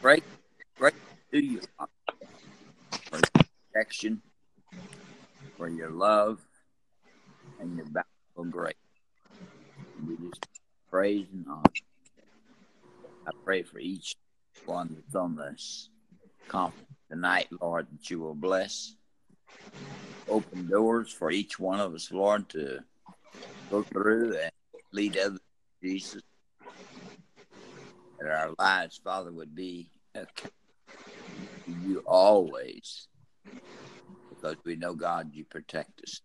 great, 0.00 0.24
great 0.78 0.94
to 1.32 1.44
you 1.44 1.60
Father, 1.76 1.90
for 3.10 3.20
protection, 3.74 4.22
for 5.60 5.68
your 5.68 5.90
love, 5.90 6.40
and 7.58 7.76
your 7.76 7.84
bountiful 7.84 8.44
grace. 8.44 8.72
We 10.08 10.16
just 10.16 10.46
praise 10.90 11.26
and 11.34 11.44
honor. 11.50 11.62
I 13.26 13.30
pray 13.44 13.62
for 13.62 13.78
each 13.78 14.16
one 14.64 14.88
that's 14.94 15.14
on 15.14 15.36
this 15.36 15.90
conference 16.48 16.88
tonight, 17.10 17.48
Lord, 17.60 17.88
that 17.92 18.08
you 18.08 18.20
will 18.20 18.34
bless. 18.34 18.94
Open 20.30 20.66
doors 20.66 21.12
for 21.12 21.30
each 21.30 21.58
one 21.58 21.78
of 21.78 21.92
us, 21.92 22.10
Lord, 22.10 22.48
to 22.50 22.78
go 23.70 23.82
through 23.82 24.38
and 24.38 24.52
lead 24.92 25.18
others 25.18 25.40
to 25.82 25.86
Jesus. 25.86 26.22
That 28.18 28.30
our 28.30 28.54
lives, 28.58 28.98
Father, 29.04 29.30
would 29.30 29.54
be 29.54 29.90
to 30.14 30.26
you 31.84 32.02
always. 32.06 33.08
Because 34.40 34.56
we 34.64 34.76
know, 34.76 34.94
God, 34.94 35.30
you 35.34 35.44
protect 35.44 36.00
us. 36.02 36.20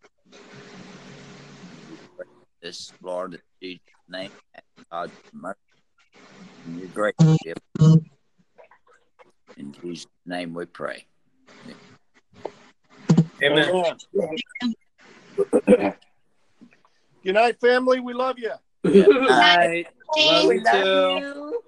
This, 2.62 2.94
Lord, 3.02 3.34
in 3.34 3.42
Jesus' 3.62 3.82
name, 4.10 4.32
and 4.54 4.64
God's 4.92 5.12
mercy. 5.34 5.58
And 6.66 6.80
your 6.80 6.88
grace. 6.90 7.14
In 9.58 9.74
Jesus' 9.84 10.08
name 10.26 10.54
we 10.54 10.66
pray. 10.66 11.06
Amen. 13.44 13.98
Good 17.24 17.34
night, 17.34 17.60
family. 17.60 18.00
We 18.00 18.14
love 18.14 18.40
you. 18.40 18.52
Good 18.84 19.22
Night. 19.24 19.88
Love 20.16 20.48
we 20.48 20.56
you 20.56 20.62
love 20.62 20.84
too. 20.84 21.20
you. 21.20 21.62